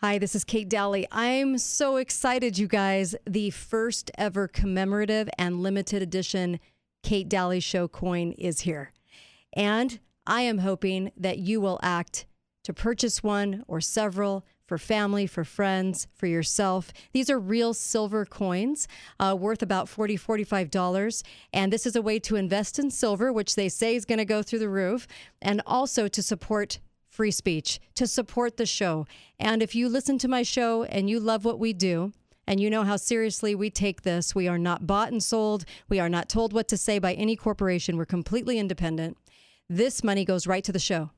Hi, 0.00 0.16
this 0.18 0.36
is 0.36 0.44
Kate 0.44 0.68
Dalley. 0.68 1.08
I'm 1.10 1.58
so 1.58 1.96
excited, 1.96 2.56
you 2.56 2.68
guys. 2.68 3.16
The 3.26 3.50
first 3.50 4.12
ever 4.16 4.46
commemorative 4.46 5.28
and 5.36 5.60
limited 5.60 6.02
edition 6.02 6.60
Kate 7.02 7.28
Dalley 7.28 7.58
Show 7.58 7.88
coin 7.88 8.30
is 8.38 8.60
here. 8.60 8.92
And 9.54 9.98
I 10.24 10.42
am 10.42 10.58
hoping 10.58 11.10
that 11.16 11.38
you 11.38 11.60
will 11.60 11.80
act 11.82 12.26
to 12.62 12.72
purchase 12.72 13.24
one 13.24 13.64
or 13.66 13.80
several 13.80 14.46
for 14.66 14.78
family, 14.78 15.26
for 15.26 15.42
friends, 15.42 16.06
for 16.14 16.28
yourself. 16.28 16.92
These 17.12 17.28
are 17.28 17.40
real 17.40 17.74
silver 17.74 18.24
coins 18.24 18.86
uh, 19.18 19.34
worth 19.36 19.62
about 19.62 19.88
$40, 19.88 20.14
$45. 20.14 21.24
And 21.52 21.72
this 21.72 21.86
is 21.86 21.96
a 21.96 22.02
way 22.02 22.20
to 22.20 22.36
invest 22.36 22.78
in 22.78 22.92
silver, 22.92 23.32
which 23.32 23.56
they 23.56 23.68
say 23.68 23.96
is 23.96 24.04
going 24.04 24.18
to 24.18 24.24
go 24.24 24.44
through 24.44 24.60
the 24.60 24.68
roof, 24.68 25.08
and 25.42 25.60
also 25.66 26.06
to 26.06 26.22
support 26.22 26.78
free 27.18 27.30
speech, 27.32 27.80
to 27.96 28.06
support 28.06 28.58
the 28.58 28.64
show. 28.64 29.04
And 29.40 29.60
if 29.60 29.74
you 29.74 29.88
listen 29.88 30.18
to 30.18 30.28
my 30.28 30.44
show 30.44 30.84
and 30.84 31.10
you 31.10 31.18
love 31.18 31.44
what 31.44 31.58
we 31.58 31.72
do, 31.72 32.12
and 32.46 32.60
you 32.60 32.70
know 32.70 32.84
how 32.84 32.94
seriously 32.94 33.56
we 33.56 33.70
take 33.70 34.02
this. 34.02 34.36
We 34.36 34.46
are 34.46 34.56
not 34.56 34.86
bought 34.86 35.10
and 35.10 35.20
sold. 35.20 35.64
We 35.88 35.98
are 35.98 36.08
not 36.08 36.28
told 36.28 36.52
what 36.52 36.68
to 36.68 36.76
say 36.76 37.00
by 37.00 37.14
any 37.14 37.34
corporation. 37.34 37.96
We're 37.96 38.04
completely 38.04 38.56
independent. 38.56 39.18
This 39.68 40.04
money 40.04 40.24
goes 40.24 40.46
right 40.46 40.62
to 40.62 40.70
the 40.70 40.78
show 40.78 41.10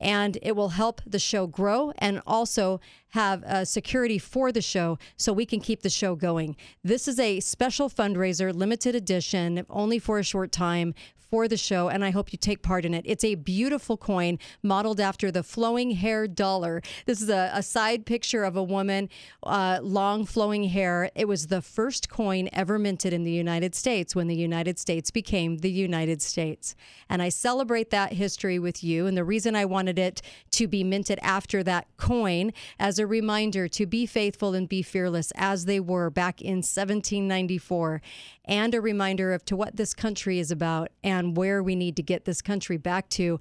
and 0.00 0.38
it 0.40 0.54
will 0.54 0.70
help 0.70 1.02
the 1.04 1.18
show 1.18 1.48
grow 1.48 1.92
and 1.98 2.22
also 2.28 2.80
have 3.14 3.44
uh, 3.44 3.64
security 3.64 4.18
for 4.18 4.50
the 4.50 4.60
show 4.60 4.98
so 5.16 5.32
we 5.32 5.46
can 5.46 5.60
keep 5.60 5.82
the 5.82 5.88
show 5.88 6.16
going. 6.16 6.56
This 6.82 7.06
is 7.06 7.20
a 7.20 7.38
special 7.38 7.88
fundraiser, 7.88 8.52
limited 8.52 8.96
edition, 8.96 9.64
only 9.70 10.00
for 10.00 10.18
a 10.18 10.24
short 10.24 10.50
time 10.50 10.94
for 11.34 11.48
the 11.48 11.56
show, 11.56 11.88
and 11.88 12.04
I 12.04 12.10
hope 12.10 12.32
you 12.32 12.38
take 12.38 12.62
part 12.62 12.84
in 12.84 12.94
it. 12.94 13.02
It's 13.04 13.24
a 13.24 13.34
beautiful 13.34 13.96
coin 13.96 14.38
modeled 14.62 15.00
after 15.00 15.32
the 15.32 15.42
flowing 15.42 15.90
hair 15.90 16.28
dollar. 16.28 16.80
This 17.06 17.20
is 17.20 17.28
a, 17.28 17.50
a 17.52 17.60
side 17.60 18.06
picture 18.06 18.44
of 18.44 18.54
a 18.56 18.62
woman, 18.62 19.08
uh, 19.42 19.80
long 19.82 20.26
flowing 20.26 20.62
hair. 20.62 21.10
It 21.16 21.26
was 21.26 21.48
the 21.48 21.60
first 21.60 22.08
coin 22.08 22.48
ever 22.52 22.78
minted 22.78 23.12
in 23.12 23.24
the 23.24 23.32
United 23.32 23.74
States 23.74 24.14
when 24.14 24.28
the 24.28 24.36
United 24.36 24.78
States 24.78 25.10
became 25.10 25.56
the 25.56 25.72
United 25.72 26.22
States. 26.22 26.76
And 27.08 27.20
I 27.20 27.30
celebrate 27.30 27.90
that 27.90 28.12
history 28.12 28.60
with 28.60 28.84
you. 28.84 29.08
And 29.08 29.16
the 29.16 29.24
reason 29.24 29.56
I 29.56 29.64
wanted 29.64 29.98
it 29.98 30.22
to 30.52 30.68
be 30.68 30.84
minted 30.84 31.18
after 31.20 31.64
that 31.64 31.88
coin 31.96 32.52
as 32.78 33.00
a 33.00 33.03
reminder 33.06 33.68
to 33.68 33.86
be 33.86 34.06
faithful 34.06 34.54
and 34.54 34.68
be 34.68 34.82
fearless 34.82 35.32
as 35.36 35.64
they 35.64 35.80
were 35.80 36.10
back 36.10 36.40
in 36.40 36.56
1794 36.56 38.00
and 38.44 38.74
a 38.74 38.80
reminder 38.80 39.32
of 39.32 39.44
to 39.46 39.56
what 39.56 39.76
this 39.76 39.94
country 39.94 40.38
is 40.38 40.50
about 40.50 40.90
and 41.02 41.36
where 41.36 41.62
we 41.62 41.74
need 41.74 41.96
to 41.96 42.02
get 42.02 42.24
this 42.24 42.42
country 42.42 42.76
back 42.76 43.08
to 43.10 43.38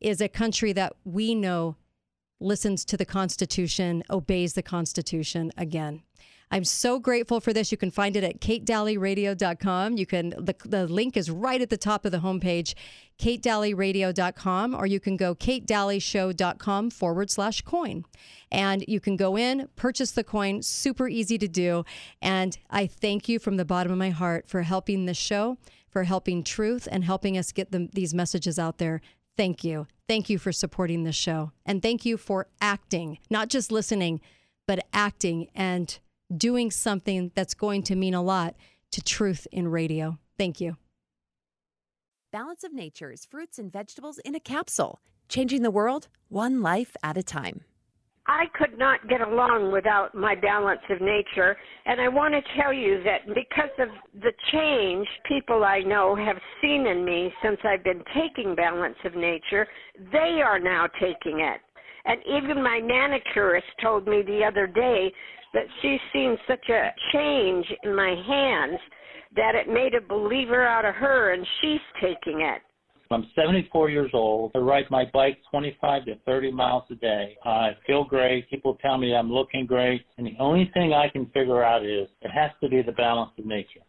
is 0.00 0.20
a 0.20 0.28
country 0.28 0.72
that 0.72 0.94
we 1.04 1.34
know 1.34 1.76
listens 2.40 2.84
to 2.84 2.96
the 2.96 3.06
Constitution, 3.06 4.02
obeys 4.10 4.54
the 4.54 4.62
Constitution 4.62 5.50
again. 5.56 6.02
I'm 6.50 6.64
so 6.64 6.98
grateful 6.98 7.40
for 7.40 7.52
this. 7.52 7.72
You 7.72 7.78
can 7.78 7.90
find 7.90 8.16
it 8.16 8.24
at 8.24 8.40
katedalleyradio.com. 8.40 9.96
You 9.96 10.06
can 10.06 10.30
the, 10.30 10.54
the 10.64 10.86
link 10.86 11.16
is 11.16 11.30
right 11.30 11.60
at 11.60 11.70
the 11.70 11.76
top 11.76 12.04
of 12.04 12.12
the 12.12 12.18
homepage, 12.18 12.74
katedalleyradio.com, 13.18 14.74
or 14.74 14.86
you 14.86 15.00
can 15.00 15.16
go 15.16 15.34
katedalleyshow.com 15.34 16.90
forward 16.90 17.30
slash 17.30 17.62
coin. 17.62 18.04
And 18.52 18.84
you 18.86 19.00
can 19.00 19.16
go 19.16 19.36
in, 19.36 19.68
purchase 19.74 20.12
the 20.12 20.24
coin, 20.24 20.62
super 20.62 21.08
easy 21.08 21.38
to 21.38 21.48
do. 21.48 21.84
And 22.22 22.56
I 22.70 22.86
thank 22.86 23.28
you 23.28 23.38
from 23.38 23.56
the 23.56 23.64
bottom 23.64 23.90
of 23.90 23.98
my 23.98 24.10
heart 24.10 24.48
for 24.48 24.62
helping 24.62 25.06
this 25.06 25.16
show, 25.16 25.58
for 25.88 26.04
helping 26.04 26.44
truth, 26.44 26.86
and 26.90 27.04
helping 27.04 27.36
us 27.36 27.52
get 27.52 27.72
them, 27.72 27.88
these 27.92 28.14
messages 28.14 28.58
out 28.58 28.78
there. 28.78 29.00
Thank 29.36 29.64
you. 29.64 29.86
Thank 30.06 30.30
you 30.30 30.38
for 30.38 30.52
supporting 30.52 31.02
this 31.04 31.16
show. 31.16 31.52
And 31.66 31.82
thank 31.82 32.04
you 32.04 32.16
for 32.16 32.46
acting, 32.60 33.18
not 33.30 33.48
just 33.48 33.72
listening, 33.72 34.20
but 34.66 34.86
acting 34.92 35.48
and 35.54 35.98
doing 36.34 36.70
something 36.70 37.30
that's 37.34 37.54
going 37.54 37.82
to 37.84 37.96
mean 37.96 38.14
a 38.14 38.22
lot 38.22 38.54
to 38.92 39.02
truth 39.02 39.46
in 39.52 39.68
radio. 39.68 40.18
Thank 40.38 40.60
you. 40.60 40.76
Balance 42.32 42.64
of 42.64 42.72
Nature's 42.72 43.24
fruits 43.24 43.58
and 43.58 43.72
vegetables 43.72 44.18
in 44.18 44.34
a 44.34 44.40
capsule, 44.40 45.00
changing 45.28 45.62
the 45.62 45.70
world 45.70 46.08
one 46.28 46.62
life 46.62 46.96
at 47.02 47.16
a 47.16 47.22
time. 47.22 47.62
I 48.26 48.46
could 48.54 48.78
not 48.78 49.06
get 49.06 49.20
along 49.20 49.70
without 49.70 50.14
my 50.14 50.34
balance 50.34 50.80
of 50.88 51.00
nature, 51.02 51.56
and 51.84 52.00
I 52.00 52.08
want 52.08 52.32
to 52.32 52.40
tell 52.58 52.72
you 52.72 53.02
that 53.04 53.26
because 53.34 53.70
of 53.78 53.88
the 54.14 54.32
change 54.50 55.06
people 55.28 55.62
I 55.62 55.80
know 55.80 56.16
have 56.16 56.38
seen 56.62 56.86
in 56.86 57.04
me 57.04 57.30
since 57.42 57.58
I've 57.64 57.84
been 57.84 58.02
taking 58.14 58.54
balance 58.54 58.96
of 59.04 59.14
nature, 59.14 59.66
they 60.10 60.40
are 60.42 60.58
now 60.58 60.86
taking 60.98 61.40
it. 61.40 61.60
And 62.06 62.20
even 62.26 62.62
my 62.62 62.80
manicurist 62.82 63.66
told 63.82 64.08
me 64.08 64.22
the 64.22 64.42
other 64.42 64.66
day 64.66 65.12
that 65.54 65.64
she's 65.80 66.00
seen 66.12 66.36
such 66.46 66.68
a 66.68 66.90
change 67.12 67.64
in 67.84 67.94
my 67.94 68.14
hands 68.26 68.78
that 69.36 69.54
it 69.54 69.68
made 69.68 69.94
a 69.94 70.00
believer 70.00 70.64
out 70.66 70.84
of 70.84 70.94
her 70.94 71.32
and 71.32 71.46
she's 71.60 71.80
taking 72.00 72.42
it. 72.42 72.60
I'm 73.10 73.26
74 73.36 73.90
years 73.90 74.10
old. 74.12 74.52
I 74.54 74.58
ride 74.58 74.86
my 74.90 75.04
bike 75.12 75.38
25 75.50 76.06
to 76.06 76.16
30 76.26 76.50
miles 76.50 76.84
a 76.90 76.96
day. 76.96 77.36
I 77.44 77.70
feel 77.86 78.04
great. 78.04 78.48
People 78.50 78.76
tell 78.82 78.98
me 78.98 79.14
I'm 79.14 79.30
looking 79.30 79.66
great. 79.66 80.04
And 80.18 80.26
the 80.26 80.34
only 80.40 80.70
thing 80.74 80.92
I 80.92 81.08
can 81.08 81.26
figure 81.26 81.62
out 81.62 81.84
is 81.84 82.08
it 82.22 82.30
has 82.30 82.50
to 82.62 82.68
be 82.68 82.82
the 82.82 82.92
balance 82.92 83.30
of 83.38 83.46
nature. 83.46 83.80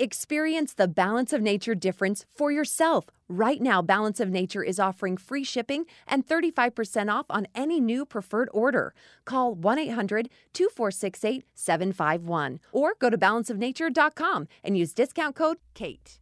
Experience 0.00 0.74
the 0.74 0.86
Balance 0.86 1.32
of 1.32 1.42
Nature 1.42 1.74
difference 1.74 2.24
for 2.32 2.52
yourself. 2.52 3.06
Right 3.28 3.60
now, 3.60 3.82
Balance 3.82 4.20
of 4.20 4.30
Nature 4.30 4.62
is 4.62 4.78
offering 4.78 5.16
free 5.16 5.42
shipping 5.42 5.86
and 6.06 6.24
35% 6.24 7.12
off 7.12 7.26
on 7.28 7.48
any 7.52 7.80
new 7.80 8.06
preferred 8.06 8.48
order. 8.52 8.94
Call 9.24 9.56
1 9.56 9.76
800 9.76 10.30
2468 10.52 11.44
751 11.52 12.60
or 12.70 12.94
go 13.00 13.10
to 13.10 13.18
balanceofnature.com 13.18 14.46
and 14.62 14.78
use 14.78 14.94
discount 14.94 15.34
code 15.34 15.56
KATE. 15.74 16.20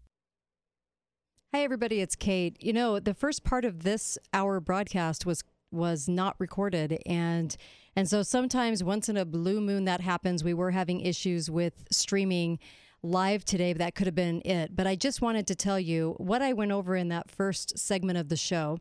Hi, 1.53 1.62
everybody. 1.62 2.00
It's 2.00 2.16
Kate. 2.16 2.56
You 2.62 2.72
know, 2.72 2.98
the 2.98 3.12
first 3.12 3.44
part 3.44 3.66
of 3.66 3.82
this 3.82 4.16
hour 4.32 4.58
broadcast 4.58 5.26
was 5.26 5.44
was 5.70 6.08
not 6.08 6.37
recorded 6.38 7.03
and 7.04 7.56
and 7.97 8.08
so 8.08 8.22
sometimes 8.22 8.84
once 8.84 9.08
in 9.08 9.16
a 9.16 9.25
blue 9.25 9.60
moon 9.60 9.84
that 9.84 10.00
happens 10.00 10.44
we 10.44 10.54
were 10.54 10.70
having 10.70 11.00
issues 11.00 11.50
with 11.50 11.84
streaming 11.91 12.56
live 13.02 13.44
today, 13.44 13.72
that 13.72 13.94
could 13.94 14.06
have 14.06 14.14
been 14.14 14.42
it. 14.44 14.74
But 14.74 14.86
I 14.86 14.96
just 14.96 15.20
wanted 15.20 15.46
to 15.48 15.54
tell 15.54 15.78
you 15.78 16.14
what 16.18 16.42
I 16.42 16.52
went 16.52 16.72
over 16.72 16.96
in 16.96 17.08
that 17.08 17.30
first 17.30 17.78
segment 17.78 18.18
of 18.18 18.28
the 18.28 18.36
show 18.36 18.78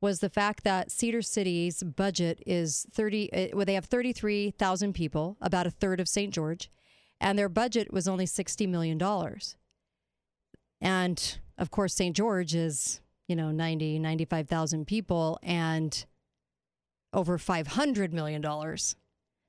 was 0.00 0.18
the 0.18 0.28
fact 0.28 0.64
that 0.64 0.90
Cedar 0.90 1.22
City's 1.22 1.82
budget 1.82 2.42
is 2.44 2.86
30, 2.92 3.32
uh, 3.32 3.56
well, 3.56 3.64
they 3.64 3.74
have 3.74 3.84
33,000 3.84 4.92
people, 4.92 5.36
about 5.40 5.66
a 5.66 5.70
third 5.70 6.00
of 6.00 6.08
St. 6.08 6.34
George, 6.34 6.70
and 7.20 7.38
their 7.38 7.48
budget 7.48 7.92
was 7.92 8.08
only 8.08 8.26
$60 8.26 8.68
million. 8.68 9.00
And 10.80 11.38
of 11.56 11.70
course, 11.70 11.94
St. 11.94 12.16
George 12.16 12.54
is, 12.54 13.00
you 13.28 13.36
know, 13.36 13.52
90, 13.52 14.00
95,000 14.00 14.86
people 14.86 15.38
and 15.42 16.04
over 17.12 17.38
$500 17.38 18.12
million 18.12 18.42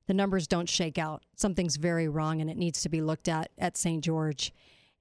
the 0.08 0.14
numbers 0.14 0.48
don't 0.48 0.70
shake 0.70 0.98
out. 0.98 1.24
Something's 1.36 1.78
very 1.78 2.08
wrong 2.08 2.42
and 2.42 2.50
it 2.50 2.58
needs 2.58 2.82
to 2.82 2.90
be 2.90 3.02
looked 3.02 3.28
at 3.28 3.52
at 3.58 3.78
St. 3.78 4.04
George. 4.04 4.52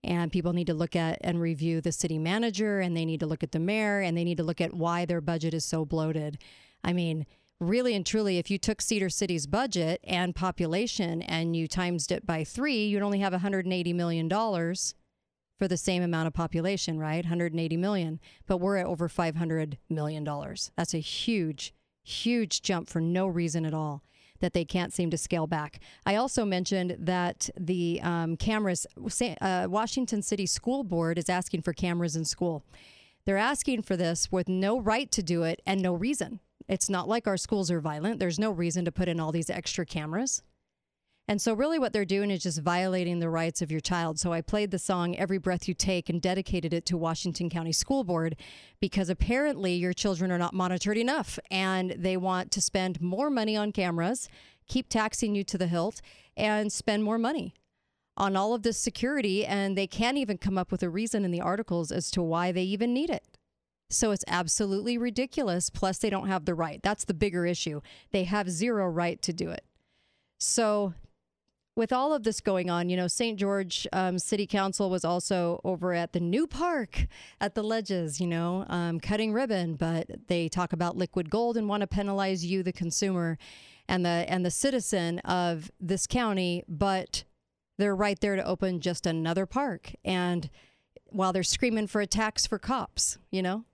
And 0.04 0.32
people 0.32 0.52
need 0.52 0.66
to 0.66 0.74
look 0.74 0.96
at 0.96 1.18
and 1.20 1.40
review 1.40 1.80
the 1.80 1.92
city 1.92 2.18
manager 2.18 2.80
and 2.80 2.96
they 2.96 3.04
need 3.04 3.20
to 3.20 3.26
look 3.26 3.42
at 3.42 3.52
the 3.52 3.60
mayor 3.60 4.00
and 4.00 4.16
they 4.16 4.24
need 4.24 4.38
to 4.38 4.42
look 4.42 4.60
at 4.60 4.74
why 4.74 5.04
their 5.04 5.20
budget 5.20 5.54
is 5.54 5.64
so 5.64 5.84
bloated. 5.84 6.38
I 6.82 6.92
mean, 6.92 7.24
really 7.60 7.94
and 7.94 8.04
truly, 8.04 8.38
if 8.38 8.50
you 8.50 8.58
took 8.58 8.80
Cedar 8.80 9.08
City's 9.08 9.46
budget 9.46 10.00
and 10.04 10.34
population 10.34 11.22
and 11.22 11.54
you 11.54 11.68
times 11.68 12.10
it 12.10 12.26
by 12.26 12.42
three, 12.42 12.86
you'd 12.86 13.02
only 13.02 13.20
have 13.20 13.32
$180 13.32 13.94
million 13.94 14.28
for 14.28 15.68
the 15.68 15.76
same 15.76 16.02
amount 16.02 16.26
of 16.26 16.34
population, 16.34 16.98
right? 16.98 17.24
180 17.24 17.76
million. 17.76 18.18
But 18.46 18.56
we're 18.56 18.78
at 18.78 18.86
over 18.86 19.08
$500 19.08 19.76
million. 19.88 20.24
That's 20.76 20.94
a 20.94 20.98
huge, 20.98 21.72
huge 22.02 22.62
jump 22.62 22.88
for 22.88 23.00
no 23.00 23.28
reason 23.28 23.64
at 23.64 23.74
all 23.74 24.02
that 24.42 24.52
they 24.52 24.64
can't 24.66 24.92
seem 24.92 25.10
to 25.10 25.16
scale 25.16 25.46
back. 25.46 25.80
I 26.04 26.16
also 26.16 26.44
mentioned 26.44 26.96
that 26.98 27.48
the 27.58 28.00
um, 28.02 28.36
cameras, 28.36 28.86
uh, 29.40 29.66
Washington 29.70 30.20
City 30.20 30.44
School 30.44 30.84
Board 30.84 31.16
is 31.16 31.30
asking 31.30 31.62
for 31.62 31.72
cameras 31.72 32.14
in 32.14 32.26
school. 32.26 32.62
They're 33.24 33.38
asking 33.38 33.82
for 33.82 33.96
this 33.96 34.30
with 34.30 34.48
no 34.48 34.78
right 34.78 35.10
to 35.12 35.22
do 35.22 35.44
it 35.44 35.62
and 35.64 35.80
no 35.80 35.94
reason. 35.94 36.40
It's 36.68 36.90
not 36.90 37.08
like 37.08 37.26
our 37.26 37.36
schools 37.36 37.70
are 37.70 37.80
violent. 37.80 38.18
There's 38.18 38.38
no 38.38 38.50
reason 38.50 38.84
to 38.84 38.92
put 38.92 39.08
in 39.08 39.20
all 39.20 39.32
these 39.32 39.48
extra 39.48 39.86
cameras. 39.86 40.42
And 41.28 41.40
so, 41.40 41.54
really, 41.54 41.78
what 41.78 41.92
they're 41.92 42.04
doing 42.04 42.30
is 42.30 42.42
just 42.42 42.60
violating 42.60 43.20
the 43.20 43.30
rights 43.30 43.62
of 43.62 43.70
your 43.70 43.80
child. 43.80 44.18
So, 44.18 44.32
I 44.32 44.40
played 44.40 44.70
the 44.70 44.78
song 44.78 45.16
Every 45.16 45.38
Breath 45.38 45.68
You 45.68 45.74
Take 45.74 46.08
and 46.08 46.20
dedicated 46.20 46.74
it 46.74 46.84
to 46.86 46.96
Washington 46.96 47.48
County 47.48 47.72
School 47.72 48.02
Board 48.02 48.36
because 48.80 49.08
apparently 49.08 49.74
your 49.74 49.92
children 49.92 50.32
are 50.32 50.38
not 50.38 50.52
monitored 50.52 50.98
enough 50.98 51.38
and 51.50 51.92
they 51.92 52.16
want 52.16 52.50
to 52.52 52.60
spend 52.60 53.00
more 53.00 53.30
money 53.30 53.56
on 53.56 53.70
cameras, 53.70 54.28
keep 54.66 54.88
taxing 54.88 55.34
you 55.34 55.44
to 55.44 55.56
the 55.56 55.68
hilt, 55.68 56.00
and 56.36 56.72
spend 56.72 57.04
more 57.04 57.18
money 57.18 57.54
on 58.16 58.36
all 58.36 58.52
of 58.52 58.62
this 58.62 58.78
security. 58.78 59.46
And 59.46 59.78
they 59.78 59.86
can't 59.86 60.18
even 60.18 60.38
come 60.38 60.58
up 60.58 60.72
with 60.72 60.82
a 60.82 60.90
reason 60.90 61.24
in 61.24 61.30
the 61.30 61.40
articles 61.40 61.92
as 61.92 62.10
to 62.12 62.22
why 62.22 62.50
they 62.50 62.64
even 62.64 62.92
need 62.92 63.10
it. 63.10 63.38
So 63.90 64.10
it's 64.10 64.24
absolutely 64.26 64.98
ridiculous. 64.98 65.70
Plus, 65.70 65.98
they 65.98 66.10
don't 66.10 66.28
have 66.28 66.46
the 66.46 66.54
right. 66.54 66.80
That's 66.82 67.04
the 67.04 67.14
bigger 67.14 67.46
issue. 67.46 67.80
They 68.10 68.24
have 68.24 68.50
zero 68.50 68.88
right 68.88 69.20
to 69.22 69.32
do 69.32 69.50
it. 69.50 69.64
So, 70.38 70.94
with 71.74 71.92
all 71.92 72.12
of 72.12 72.22
this 72.22 72.40
going 72.40 72.68
on, 72.68 72.88
you 72.90 72.96
know, 72.96 73.08
St. 73.08 73.38
George 73.38 73.86
um, 73.92 74.18
City 74.18 74.46
Council 74.46 74.90
was 74.90 75.04
also 75.04 75.60
over 75.64 75.94
at 75.94 76.12
the 76.12 76.20
new 76.20 76.46
park 76.46 77.06
at 77.40 77.54
the 77.54 77.62
Ledges, 77.62 78.20
you 78.20 78.26
know, 78.26 78.66
um, 78.68 79.00
cutting 79.00 79.32
ribbon, 79.32 79.76
but 79.76 80.06
they 80.28 80.48
talk 80.48 80.72
about 80.72 80.96
liquid 80.96 81.30
gold 81.30 81.56
and 81.56 81.68
want 81.68 81.80
to 81.80 81.86
penalize 81.86 82.44
you, 82.44 82.62
the 82.62 82.72
consumer, 82.72 83.38
and 83.88 84.04
the 84.04 84.24
and 84.28 84.44
the 84.44 84.50
citizen 84.50 85.18
of 85.20 85.70
this 85.80 86.06
county, 86.06 86.62
but 86.68 87.24
they're 87.78 87.96
right 87.96 88.20
there 88.20 88.36
to 88.36 88.44
open 88.44 88.80
just 88.80 89.06
another 89.06 89.46
park, 89.46 89.92
and 90.04 90.50
while 91.06 91.32
they're 91.32 91.42
screaming 91.42 91.86
for 91.86 92.00
a 92.00 92.06
tax 92.06 92.46
for 92.46 92.58
cops, 92.58 93.18
you 93.30 93.42
know, 93.42 93.64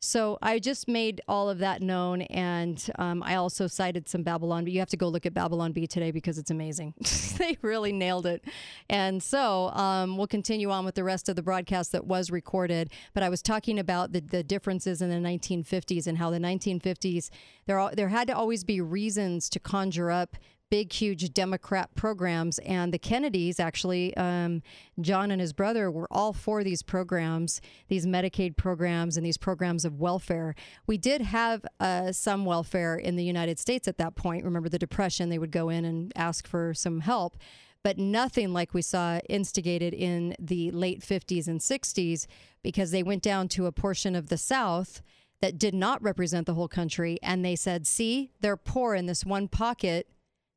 so 0.00 0.38
I 0.42 0.58
just 0.58 0.88
made 0.88 1.20
all 1.26 1.48
of 1.48 1.58
that 1.58 1.80
known, 1.80 2.22
and 2.22 2.84
um, 2.98 3.22
I 3.22 3.36
also 3.36 3.66
cited 3.66 4.08
some 4.08 4.22
Babylon 4.22 4.64
But 4.64 4.72
You 4.72 4.78
have 4.80 4.90
to 4.90 4.96
go 4.96 5.08
look 5.08 5.26
at 5.26 5.34
Babylon 5.34 5.72
Bee 5.72 5.86
today 5.86 6.10
because 6.10 6.38
it's 6.38 6.50
amazing. 6.50 6.94
they 7.38 7.56
really 7.62 7.92
nailed 7.92 8.26
it. 8.26 8.44
And 8.90 9.22
so 9.22 9.70
um, 9.70 10.16
we'll 10.16 10.26
continue 10.26 10.70
on 10.70 10.84
with 10.84 10.94
the 10.94 11.04
rest 11.04 11.28
of 11.28 11.36
the 11.36 11.42
broadcast 11.42 11.92
that 11.92 12.06
was 12.06 12.30
recorded. 12.30 12.90
But 13.14 13.22
I 13.22 13.28
was 13.28 13.42
talking 13.42 13.78
about 13.78 14.12
the, 14.12 14.20
the 14.20 14.42
differences 14.42 15.00
in 15.00 15.08
the 15.08 15.28
1950s 15.28 16.06
and 16.06 16.18
how 16.18 16.30
the 16.30 16.38
1950s 16.38 17.30
there 17.66 17.90
there 17.94 18.08
had 18.08 18.28
to 18.28 18.36
always 18.36 18.64
be 18.64 18.80
reasons 18.80 19.48
to 19.50 19.58
conjure 19.58 20.10
up 20.10 20.36
big, 20.70 20.92
huge 20.92 21.32
Democrat 21.32 21.94
programs. 21.94 22.58
And 22.60 22.92
the 22.92 22.98
Kennedys, 22.98 23.60
actually, 23.60 24.16
um, 24.16 24.62
John 25.00 25.30
and 25.30 25.40
his 25.40 25.52
brother 25.52 25.90
were 25.90 26.08
all 26.10 26.32
for 26.32 26.64
these 26.64 26.82
programs, 26.82 27.60
these 27.88 28.06
Medicaid 28.06 28.56
programs, 28.56 29.16
and 29.16 29.24
these 29.24 29.38
programs 29.38 29.84
of 29.84 30.00
welfare. 30.00 30.54
We 30.86 30.98
did 30.98 31.22
have 31.22 31.64
uh, 31.78 32.12
some 32.12 32.44
welfare 32.44 32.96
in 32.96 33.16
the 33.16 33.24
United 33.24 33.58
States 33.58 33.86
at 33.86 33.98
that 33.98 34.16
point. 34.16 34.44
Remember 34.44 34.68
the 34.68 34.78
Depression? 34.78 35.28
They 35.28 35.38
would 35.38 35.52
go 35.52 35.68
in 35.68 35.84
and 35.84 36.12
ask 36.16 36.46
for 36.46 36.74
some 36.74 37.00
help. 37.00 37.36
But 37.82 37.98
nothing 37.98 38.52
like 38.52 38.74
we 38.74 38.82
saw 38.82 39.20
instigated 39.28 39.94
in 39.94 40.34
the 40.40 40.72
late 40.72 41.02
50s 41.02 41.46
and 41.46 41.60
60s 41.60 42.26
because 42.64 42.90
they 42.90 43.04
went 43.04 43.22
down 43.22 43.46
to 43.48 43.66
a 43.66 43.72
portion 43.72 44.16
of 44.16 44.28
the 44.28 44.38
South 44.38 45.02
that 45.40 45.58
did 45.58 45.74
not 45.74 46.02
represent 46.02 46.46
the 46.46 46.54
whole 46.54 46.66
country. 46.66 47.18
And 47.22 47.44
they 47.44 47.54
said, 47.54 47.86
see, 47.86 48.32
they're 48.40 48.56
poor 48.56 48.96
in 48.96 49.06
this 49.06 49.24
one 49.24 49.46
pocket 49.46 50.08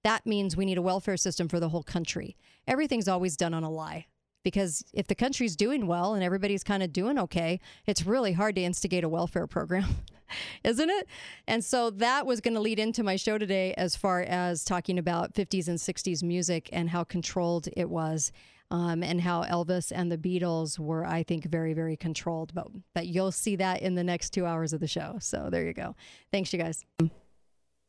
that 0.04 0.26
means 0.26 0.56
we 0.56 0.66
need 0.66 0.78
a 0.78 0.82
welfare 0.82 1.18
system 1.18 1.48
for 1.48 1.60
the 1.60 1.70
whole 1.70 1.84
country. 1.84 2.38
Everything's 2.68 3.08
always 3.08 3.36
done 3.36 3.54
on 3.54 3.64
a 3.64 3.70
lie. 3.72 4.08
Because 4.44 4.84
if 4.94 5.08
the 5.08 5.16
country's 5.16 5.56
doing 5.56 5.86
well 5.86 6.14
and 6.14 6.24
everybody's 6.24 6.64
kind 6.64 6.82
of 6.82 6.94
doing 6.94 7.20
okay, 7.20 7.60
it's 7.86 8.06
really 8.06 8.32
hard 8.32 8.56
to 8.56 8.62
instigate 8.62 9.04
a 9.04 9.10
welfare 9.10 9.48
program, 9.48 9.98
isn't 10.64 10.90
it? 10.90 11.08
And 11.46 11.64
so 11.64 11.90
that 11.92 12.26
was 12.26 12.40
going 12.40 12.54
to 12.54 12.62
lead 12.62 12.80
into 12.80 13.04
my 13.04 13.18
show 13.18 13.38
today 13.38 13.74
as 13.74 13.98
far 13.98 14.22
as 14.22 14.64
talking 14.64 14.98
about 14.98 15.34
50s 15.34 15.68
and 15.68 15.78
60s 15.78 16.24
music 16.24 16.70
and 16.72 16.90
how 16.90 17.04
controlled 17.04 17.68
it 17.76 17.90
was. 17.90 18.32
Um, 18.72 19.02
and 19.02 19.20
how 19.20 19.46
Elvis 19.46 19.92
and 19.92 20.12
the 20.12 20.18
Beatles 20.18 20.78
were, 20.78 21.04
I 21.04 21.24
think, 21.24 21.46
very, 21.46 21.74
very 21.74 21.98
controlled. 21.98 22.54
But 22.54 22.68
but 22.94 23.08
you'll 23.08 23.32
see 23.32 23.56
that 23.56 23.82
in 23.82 23.96
the 23.96 24.04
next 24.04 24.30
two 24.30 24.46
hours 24.46 24.74
of 24.74 24.80
the 24.80 24.86
show. 24.86 25.18
So 25.20 25.50
there 25.50 25.66
you 25.66 25.74
go. 25.74 25.96
Thanks, 26.32 26.54
you 26.54 26.60
guys. 26.60 26.86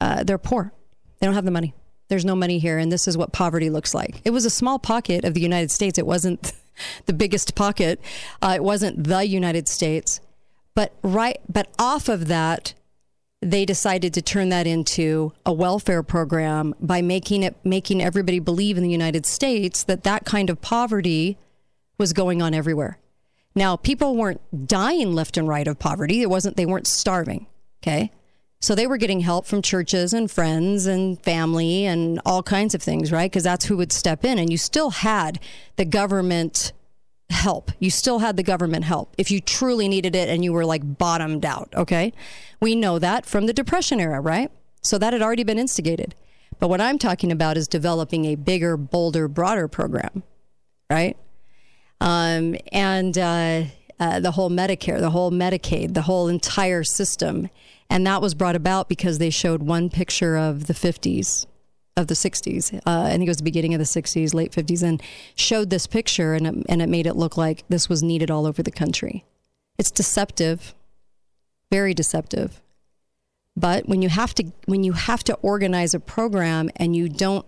Uh, 0.00 0.24
they're 0.24 0.38
poor. 0.38 0.72
They 1.18 1.26
don't 1.26 1.34
have 1.34 1.44
the 1.44 1.50
money 1.50 1.74
there's 2.10 2.24
no 2.24 2.36
money 2.36 2.58
here, 2.58 2.76
and 2.76 2.92
this 2.92 3.08
is 3.08 3.16
what 3.16 3.32
poverty 3.32 3.70
looks 3.70 3.94
like. 3.94 4.20
It 4.24 4.30
was 4.30 4.44
a 4.44 4.50
small 4.50 4.78
pocket 4.78 5.24
of 5.24 5.32
the 5.32 5.40
United 5.40 5.70
States. 5.70 5.96
It 5.96 6.06
wasn't 6.06 6.52
the 7.06 7.12
biggest 7.14 7.54
pocket. 7.54 8.00
Uh, 8.42 8.54
it 8.56 8.64
wasn't 8.64 9.04
the 9.04 9.26
United 9.26 9.68
States, 9.68 10.20
but 10.74 10.92
right, 11.02 11.40
but 11.48 11.68
off 11.78 12.08
of 12.08 12.26
that, 12.26 12.74
they 13.40 13.64
decided 13.64 14.12
to 14.14 14.20
turn 14.20 14.50
that 14.50 14.66
into 14.66 15.32
a 15.46 15.52
welfare 15.52 16.02
program 16.02 16.74
by 16.80 17.00
making 17.00 17.42
it 17.42 17.56
making 17.64 18.02
everybody 18.02 18.38
believe 18.38 18.76
in 18.76 18.82
the 18.82 18.90
United 18.90 19.24
States 19.24 19.82
that 19.84 20.02
that 20.02 20.26
kind 20.26 20.50
of 20.50 20.60
poverty 20.60 21.38
was 21.96 22.12
going 22.12 22.42
on 22.42 22.52
everywhere. 22.52 22.98
Now, 23.54 23.76
people 23.76 24.16
weren't 24.16 24.40
dying 24.66 25.14
left 25.14 25.36
and 25.36 25.48
right 25.48 25.66
of 25.66 25.78
poverty. 25.78 26.22
It 26.22 26.30
wasn't 26.30 26.56
they 26.56 26.66
weren't 26.66 26.86
starving, 26.86 27.46
okay? 27.82 28.12
So 28.62 28.74
they 28.74 28.86
were 28.86 28.98
getting 28.98 29.20
help 29.20 29.46
from 29.46 29.62
churches 29.62 30.12
and 30.12 30.30
friends 30.30 30.86
and 30.86 31.20
family 31.22 31.86
and 31.86 32.20
all 32.26 32.42
kinds 32.42 32.74
of 32.74 32.82
things, 32.82 33.10
right? 33.10 33.30
Because 33.30 33.44
that's 33.44 33.64
who 33.64 33.76
would 33.78 33.90
step 33.90 34.22
in. 34.24 34.38
And 34.38 34.50
you 34.50 34.58
still 34.58 34.90
had 34.90 35.40
the 35.76 35.86
government 35.86 36.72
help. 37.30 37.72
You 37.78 37.90
still 37.90 38.18
had 38.18 38.36
the 38.36 38.42
government 38.42 38.84
help 38.84 39.14
if 39.16 39.30
you 39.30 39.40
truly 39.40 39.88
needed 39.88 40.14
it 40.14 40.28
and 40.28 40.44
you 40.44 40.52
were 40.52 40.66
like 40.66 40.98
bottomed 40.98 41.46
out, 41.46 41.72
okay? 41.74 42.12
We 42.60 42.74
know 42.74 42.98
that 42.98 43.24
from 43.24 43.46
the 43.46 43.54
Depression 43.54 43.98
era, 43.98 44.20
right? 44.20 44.50
So 44.82 44.98
that 44.98 45.14
had 45.14 45.22
already 45.22 45.44
been 45.44 45.58
instigated. 45.58 46.14
But 46.58 46.68
what 46.68 46.82
I'm 46.82 46.98
talking 46.98 47.32
about 47.32 47.56
is 47.56 47.66
developing 47.66 48.26
a 48.26 48.34
bigger, 48.34 48.76
bolder, 48.76 49.26
broader 49.26 49.68
program, 49.68 50.22
right? 50.90 51.16
Um, 52.00 52.56
and 52.72 53.16
uh, 53.16 53.64
uh, 53.98 54.20
the 54.20 54.32
whole 54.32 54.50
Medicare, 54.50 55.00
the 55.00 55.10
whole 55.10 55.30
Medicaid, 55.30 55.94
the 55.94 56.02
whole 56.02 56.28
entire 56.28 56.84
system. 56.84 57.48
And 57.90 58.06
that 58.06 58.22
was 58.22 58.34
brought 58.34 58.56
about 58.56 58.88
because 58.88 59.18
they 59.18 59.30
showed 59.30 59.62
one 59.62 59.90
picture 59.90 60.36
of 60.36 60.68
the 60.68 60.72
50s, 60.72 61.46
of 61.96 62.06
the 62.06 62.14
60s. 62.14 62.72
Uh, 62.86 63.02
I 63.02 63.10
think 63.10 63.24
it 63.24 63.28
was 63.28 63.38
the 63.38 63.42
beginning 63.42 63.74
of 63.74 63.80
the 63.80 63.84
60s, 63.84 64.32
late 64.32 64.52
50s, 64.52 64.82
and 64.82 65.02
showed 65.34 65.70
this 65.70 65.88
picture 65.88 66.32
and 66.34 66.46
it, 66.46 66.66
and 66.68 66.80
it 66.80 66.88
made 66.88 67.06
it 67.06 67.16
look 67.16 67.36
like 67.36 67.64
this 67.68 67.88
was 67.88 68.02
needed 68.02 68.30
all 68.30 68.46
over 68.46 68.62
the 68.62 68.70
country. 68.70 69.24
It's 69.76 69.90
deceptive, 69.90 70.74
very 71.70 71.92
deceptive. 71.92 72.62
But 73.56 73.88
when 73.88 74.00
you 74.00 74.08
have 74.08 74.34
to 74.34 74.52
when 74.66 74.84
you 74.84 74.92
have 74.92 75.24
to 75.24 75.34
organize 75.42 75.92
a 75.92 76.00
program 76.00 76.70
and 76.76 76.94
you 76.94 77.08
don't 77.08 77.44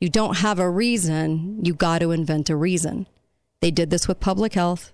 you 0.00 0.08
don't 0.08 0.38
have 0.38 0.58
a 0.58 0.68
reason, 0.68 1.64
you 1.64 1.72
got 1.72 2.00
to 2.00 2.10
invent 2.10 2.50
a 2.50 2.56
reason. 2.56 3.06
They 3.60 3.70
did 3.70 3.90
this 3.90 4.08
with 4.08 4.18
public 4.18 4.54
health. 4.54 4.92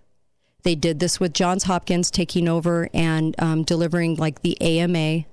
They 0.67 0.75
did 0.75 0.99
this 0.99 1.21
with 1.21 1.33
Johns 1.33 1.63
Hopkins 1.63 2.11
taking 2.11 2.49
over 2.49 2.89
and 2.93 3.37
um, 3.39 3.63
delivering 3.63 4.17
like 4.17 4.43
the 4.43 4.61
AMA, 4.61 5.25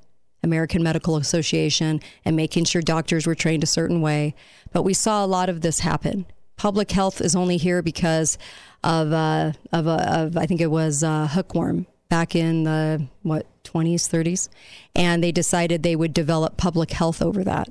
American 0.44 0.84
Medical 0.84 1.16
Association, 1.16 2.02
and 2.24 2.36
making 2.36 2.66
sure 2.66 2.84
doctors 2.84 3.26
were 3.26 3.34
trained 3.34 3.64
a 3.64 3.66
certain 3.66 4.00
way. 4.00 4.36
But 4.72 4.84
we 4.84 4.94
saw 4.94 5.26
a 5.26 5.28
lot 5.28 5.50
of 5.50 5.62
this 5.62 5.80
happen. 5.80 6.28
Public 6.56 6.92
health 6.92 7.20
is 7.20 7.36
only 7.36 7.58
here 7.58 7.82
because 7.82 8.38
of 8.84 9.12
uh, 9.12 9.54
of, 9.72 9.88
uh, 9.88 10.06
of 10.08 10.38
I 10.38 10.46
think 10.46 10.62
it 10.62 10.70
was 10.70 11.04
uh, 11.04 11.26
hookworm 11.26 11.88
back 12.10 12.36
in 12.36 12.66
the 12.66 13.08
what 13.24 13.48
20s 13.64 14.08
30s, 14.08 14.50
and 14.96 15.24
they 15.24 15.32
decided 15.32 15.82
they 15.82 15.96
would 15.96 16.14
develop 16.14 16.58
public 16.58 16.92
health 16.92 17.24
over 17.24 17.44
that. 17.44 17.70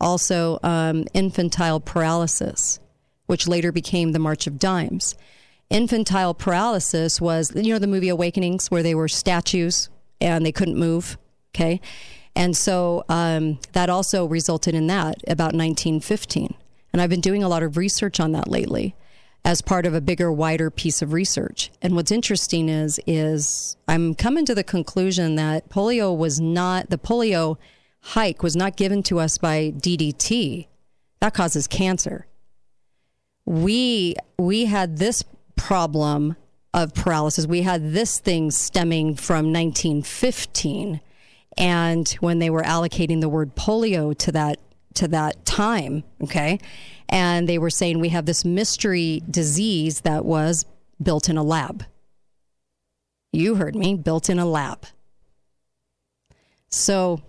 Also, 0.00 0.58
um, 0.64 1.04
infantile 1.14 1.78
paralysis, 1.78 2.80
which 3.26 3.46
later 3.46 3.70
became 3.70 4.10
the 4.10 4.18
March 4.18 4.48
of 4.48 4.58
Dimes 4.58 5.14
infantile 5.70 6.34
paralysis 6.34 7.20
was, 7.20 7.52
you 7.54 7.72
know, 7.72 7.78
the 7.78 7.86
movie 7.86 8.08
Awakenings, 8.08 8.70
where 8.70 8.82
they 8.82 8.94
were 8.94 9.08
statues 9.08 9.88
and 10.20 10.44
they 10.44 10.52
couldn't 10.52 10.78
move. 10.78 11.18
Okay. 11.54 11.80
And 12.34 12.56
so 12.56 13.04
um, 13.08 13.58
that 13.72 13.88
also 13.88 14.26
resulted 14.26 14.74
in 14.74 14.86
that 14.88 15.22
about 15.26 15.54
1915. 15.54 16.54
And 16.92 17.00
I've 17.00 17.10
been 17.10 17.20
doing 17.20 17.42
a 17.42 17.48
lot 17.48 17.62
of 17.62 17.76
research 17.76 18.20
on 18.20 18.32
that 18.32 18.48
lately 18.48 18.94
as 19.46 19.62
part 19.62 19.86
of 19.86 19.94
a 19.94 20.00
bigger, 20.00 20.30
wider 20.30 20.70
piece 20.70 21.02
of 21.02 21.12
research. 21.12 21.70
And 21.80 21.94
what's 21.94 22.10
interesting 22.10 22.68
is, 22.68 22.98
is 23.06 23.76
I'm 23.86 24.14
coming 24.14 24.44
to 24.44 24.54
the 24.54 24.64
conclusion 24.64 25.36
that 25.36 25.70
polio 25.70 26.16
was 26.16 26.40
not, 26.40 26.90
the 26.90 26.98
polio 26.98 27.56
hike 28.00 28.42
was 28.42 28.56
not 28.56 28.76
given 28.76 29.02
to 29.04 29.20
us 29.20 29.38
by 29.38 29.72
DDT. 29.76 30.66
That 31.20 31.32
causes 31.32 31.66
cancer. 31.66 32.26
We, 33.44 34.16
we 34.36 34.64
had 34.64 34.98
this 34.98 35.22
problem 35.56 36.36
of 36.72 36.94
paralysis. 36.94 37.46
We 37.46 37.62
had 37.62 37.92
this 37.92 38.18
thing 38.18 38.50
stemming 38.50 39.16
from 39.16 39.52
1915, 39.52 41.00
and 41.56 42.08
when 42.20 42.38
they 42.38 42.50
were 42.50 42.62
allocating 42.62 43.20
the 43.20 43.28
word 43.28 43.56
polio 43.56 44.16
to 44.18 44.32
that 44.32 44.58
to 44.94 45.08
that 45.08 45.44
time, 45.44 46.04
okay, 46.22 46.58
and 47.08 47.48
they 47.48 47.58
were 47.58 47.70
saying 47.70 47.98
we 47.98 48.10
have 48.10 48.26
this 48.26 48.44
mystery 48.44 49.22
disease 49.30 50.02
that 50.02 50.24
was 50.24 50.64
built 51.02 51.28
in 51.28 51.36
a 51.36 51.42
lab. 51.42 51.84
You 53.32 53.56
heard 53.56 53.76
me, 53.76 53.94
built 53.94 54.30
in 54.30 54.38
a 54.38 54.46
lab. 54.46 54.86
So 56.70 57.20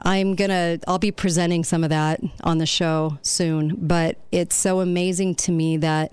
I'm 0.00 0.34
to 0.36 0.80
I'll 0.86 0.98
be 0.98 1.12
presenting 1.12 1.64
some 1.64 1.84
of 1.84 1.90
that 1.90 2.20
on 2.42 2.58
the 2.58 2.66
show 2.66 3.18
soon, 3.22 3.76
but 3.76 4.18
it's 4.32 4.56
so 4.56 4.80
amazing 4.80 5.36
to 5.36 5.52
me 5.52 5.76
that 5.78 6.12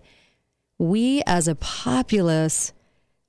we 0.79 1.21
as 1.27 1.47
a 1.47 1.55
populace, 1.55 2.73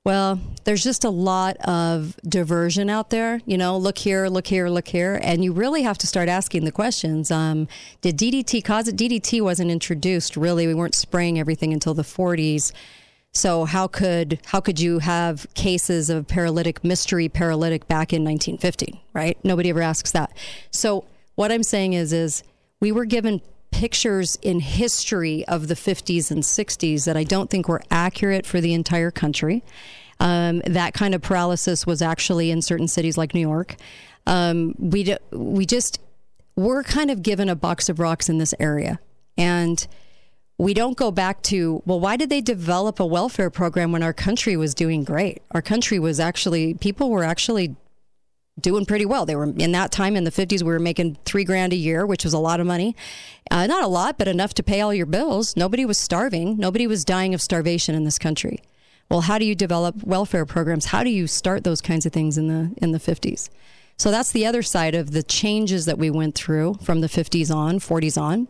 well, 0.05 0.41
there's 0.65 0.83
just 0.83 1.05
a 1.05 1.11
lot 1.11 1.59
of 1.59 2.17
diversion 2.27 2.89
out 2.89 3.11
there. 3.11 3.43
You 3.45 3.59
know, 3.59 3.77
look 3.77 3.99
here, 3.99 4.29
look 4.29 4.47
here, 4.47 4.69
look 4.69 4.89
here. 4.89 5.21
And 5.23 5.45
you 5.45 5.53
really 5.53 5.83
have 5.83 5.99
to 5.99 6.07
start 6.07 6.29
asking 6.29 6.65
the 6.65 6.73
questions. 6.73 7.31
Um, 7.31 7.69
did 8.01 8.17
DDT 8.17 8.65
cause 8.65 8.89
it? 8.89 8.97
DDT 8.97 9.43
wasn't 9.43 9.71
introduced 9.71 10.37
really. 10.37 10.67
We 10.67 10.75
weren't 10.75 10.95
spraying 10.95 11.39
everything 11.39 11.73
until 11.75 11.93
the 11.93 12.03
40s. 12.03 12.73
So 13.33 13.65
how 13.65 13.87
could 13.87 14.41
how 14.47 14.61
could 14.61 14.81
you 14.81 14.99
have 15.01 15.47
cases 15.55 16.11
of 16.11 16.27
paralytic 16.27 16.83
mystery 16.83 17.29
paralytic 17.29 17.87
back 17.87 18.13
in 18.13 18.25
1950, 18.25 19.05
right? 19.13 19.39
Nobody 19.45 19.71
ever 19.71 19.83
asks 19.83 20.13
that. 20.13 20.37
So 20.71 21.05
what 21.35 21.53
I'm 21.53 21.63
saying 21.63 21.93
is 21.93 22.13
is 22.13 22.43
we 22.81 22.91
were 22.91 23.05
given 23.05 23.43
pictures 23.71 24.37
in 24.43 24.61
history 24.61 25.45
of 25.47 25.69
the 25.69 25.75
50s 25.75 26.31
and 26.31 26.43
60s 26.43 27.05
that 27.05 27.17
I 27.17 27.25
don't 27.25 27.51
think 27.51 27.69
were 27.69 27.83
accurate 27.91 28.47
for 28.47 28.61
the 28.61 28.75
entire 28.75 29.11
country. 29.11 29.63
Um, 30.19 30.61
that 30.67 30.93
kind 30.93 31.15
of 31.15 31.23
paralysis 31.23 31.87
was 31.87 32.03
actually 32.03 32.51
in 32.51 32.61
certain 32.63 32.89
cities 32.89 33.17
like 33.17 33.35
New 33.35 33.41
York. 33.41 33.77
Um, 34.27 34.75
we 34.79 35.05
d- 35.05 35.17
we 35.33 35.65
just 35.65 35.99
we're 36.57 36.83
kind 36.83 37.11
of 37.11 37.23
given 37.23 37.49
a 37.49 37.57
box 37.57 37.89
of 37.89 37.99
rocks 37.99 38.29
in 38.29 38.37
this 38.37 38.53
area, 38.61 39.01
and 39.39 39.87
we 40.59 40.75
don't 40.75 40.97
go 40.97 41.11
back 41.11 41.41
to 41.45 41.83
well, 41.87 41.99
why 41.99 42.17
did 42.17 42.29
they 42.29 42.43
develop 42.43 43.01
a 43.01 43.07
welfare 43.07 43.49
program 43.49 43.93
when 43.93 44.03
our 44.03 44.13
country 44.13 44.59
was 44.59 44.75
doing 44.75 45.05
great? 45.05 45.41
Our 45.53 45.63
country 45.63 45.99
was 45.99 46.21
actually 46.21 46.75
people 46.75 47.11
were 47.11 47.25
actually 47.25 47.77
doing 48.63 48.85
pretty 48.85 49.07
well. 49.07 49.27
They 49.27 49.37
were 49.37 49.45
in 49.45 49.73
that 49.73 49.93
time 49.93 50.17
in 50.17 50.25
the 50.25 50.31
50s, 50.31 50.63
we 50.63 50.73
were 50.73 50.79
making 50.79 51.17
three 51.25 51.45
grand 51.45 51.73
a 51.73 51.77
year, 51.77 52.07
which 52.07 52.25
was 52.25 52.33
a 52.33 52.39
lot 52.39 52.61
of 52.61 52.67
money. 52.67 52.95
Uh, 53.51 53.67
not 53.67 53.83
a 53.83 53.89
lot, 53.89 54.19
but 54.19 54.29
enough 54.29 54.55
to 54.55 54.63
pay 54.63 54.81
all 54.81 54.95
your 54.95 55.07
bills. 55.07 55.57
Nobody 55.57 55.85
was 55.85 55.99
starving. 55.99 56.57
Nobody 56.57 56.87
was 56.87 57.05
dying 57.05 57.35
of 57.35 57.43
starvation 57.43 57.95
in 57.95 58.05
this 58.05 58.19
country. 58.19 58.61
Well, 59.11 59.23
how 59.23 59.39
do 59.39 59.45
you 59.45 59.57
develop 59.57 60.05
welfare 60.05 60.47
programs? 60.47 60.87
How 60.87 61.03
do 61.03 61.11
you 61.11 61.27
start 61.27 61.65
those 61.65 61.81
kinds 61.81 62.07
of 62.07 62.13
things 62.13 62.39
in 62.39 62.47
the 62.47 62.73
in 62.81 62.93
the 62.93 62.99
50s? 62.99 63.51
So 63.97 64.11
that's 64.11 64.33
the 64.33 64.47
other 64.47 64.63
side 64.63 64.95
of 64.95 65.11
the 65.11 65.23
changes 65.23 65.85
that 65.85 65.99
we 65.99 66.09
went 66.09 66.35
through 66.35 66.79
from 66.83 67.03
the 67.03 67.07
50s 67.07 67.55
on, 67.55 67.81
40s 67.81 68.19
on. 68.19 68.49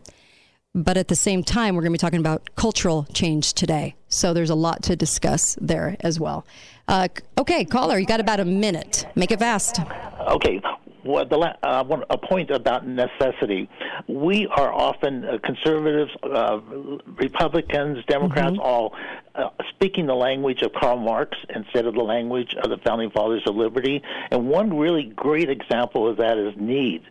But 0.73 0.95
at 0.95 1.09
the 1.09 1.17
same 1.17 1.43
time, 1.43 1.75
we're 1.75 1.81
going 1.81 1.91
to 1.91 1.97
be 1.97 2.01
talking 2.01 2.19
about 2.19 2.55
cultural 2.55 3.05
change 3.13 3.53
today. 3.53 3.95
So 4.07 4.33
there's 4.33 4.49
a 4.49 4.55
lot 4.55 4.83
to 4.83 4.95
discuss 4.95 5.57
there 5.59 5.97
as 5.99 6.17
well. 6.17 6.45
Uh, 6.87 7.09
okay, 7.37 7.65
caller, 7.65 7.99
you 7.99 8.05
got 8.05 8.21
about 8.21 8.39
a 8.39 8.45
minute. 8.45 9.05
Make 9.15 9.31
it 9.31 9.39
fast. 9.39 9.81
Okay, 10.29 10.61
well, 11.03 11.25
the, 11.25 11.57
uh, 11.63 11.83
one, 11.83 12.03
a 12.09 12.17
point 12.17 12.51
about 12.51 12.87
necessity. 12.87 13.69
We 14.07 14.47
are 14.47 14.71
often 14.71 15.25
uh, 15.25 15.37
conservatives, 15.43 16.11
uh, 16.23 16.59
Republicans, 17.05 18.03
Democrats, 18.05 18.53
mm-hmm. 18.53 18.59
all 18.59 18.93
uh, 19.35 19.49
speaking 19.69 20.05
the 20.05 20.15
language 20.15 20.61
of 20.61 20.73
Karl 20.73 20.97
Marx 20.97 21.37
instead 21.55 21.85
of 21.85 21.93
the 21.93 22.01
language 22.01 22.55
of 22.61 22.69
the 22.69 22.77
founding 22.77 23.11
fathers 23.11 23.43
of 23.45 23.55
liberty. 23.55 24.01
And 24.29 24.47
one 24.47 24.77
really 24.77 25.03
great 25.03 25.49
example 25.49 26.07
of 26.09 26.17
that 26.17 26.37
is 26.37 26.53
need. 26.57 27.01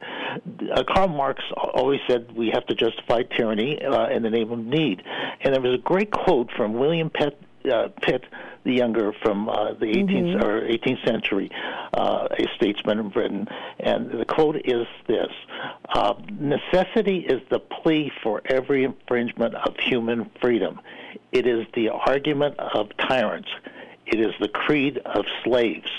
Uh, 0.73 0.85
Karl 0.85 1.09
Marx 1.09 1.43
always 1.57 2.01
said 2.07 2.33
we 2.33 2.51
have 2.51 2.67
to 2.67 2.75
justify 2.75 3.23
tyranny 3.23 3.83
uh, 3.83 4.09
in 4.09 4.23
the 4.23 4.31
name 4.31 4.53
of 4.53 4.59
need. 4.59 5.03
And 5.41 5.55
there 5.55 5.61
was 5.61 5.75
a 5.75 5.83
great 5.83 6.11
quote 6.11 6.51
from 6.57 6.75
William 6.75 7.11
Pitt, 7.11 7.41
Pitt 8.03 8.25
the 8.65 8.73
younger 8.73 9.13
from 9.23 9.49
uh, 9.49 9.73
the 9.75 9.87
18th 9.87 10.11
mm-hmm. 10.11 10.45
or 10.45 10.61
18th 10.69 11.05
century, 11.07 11.51
uh, 11.95 12.29
a 12.39 12.47
statesman 12.57 12.99
in 12.99 13.09
Britain, 13.09 13.49
and 13.79 14.11
the 14.11 14.25
quote 14.25 14.57
is 14.65 14.87
this: 15.07 15.31
uh, 15.95 16.15
"Necessity 16.39 17.19
is 17.19 17.41
the 17.51 17.59
plea 17.61 18.13
for 18.23 18.43
every 18.45 18.85
infringement 18.85 19.55
of 19.55 19.75
human 19.79 20.31
freedom. 20.41 20.81
It 21.33 21.47
is 21.47 21.67
the 21.75 21.89
argument 21.89 22.59
of 22.59 22.91
tyrants. 22.97 23.49
It 24.07 24.21
is 24.21 24.35
the 24.41 24.49
creed 24.49 24.99
of 24.99 25.25
slaves." 25.45 25.91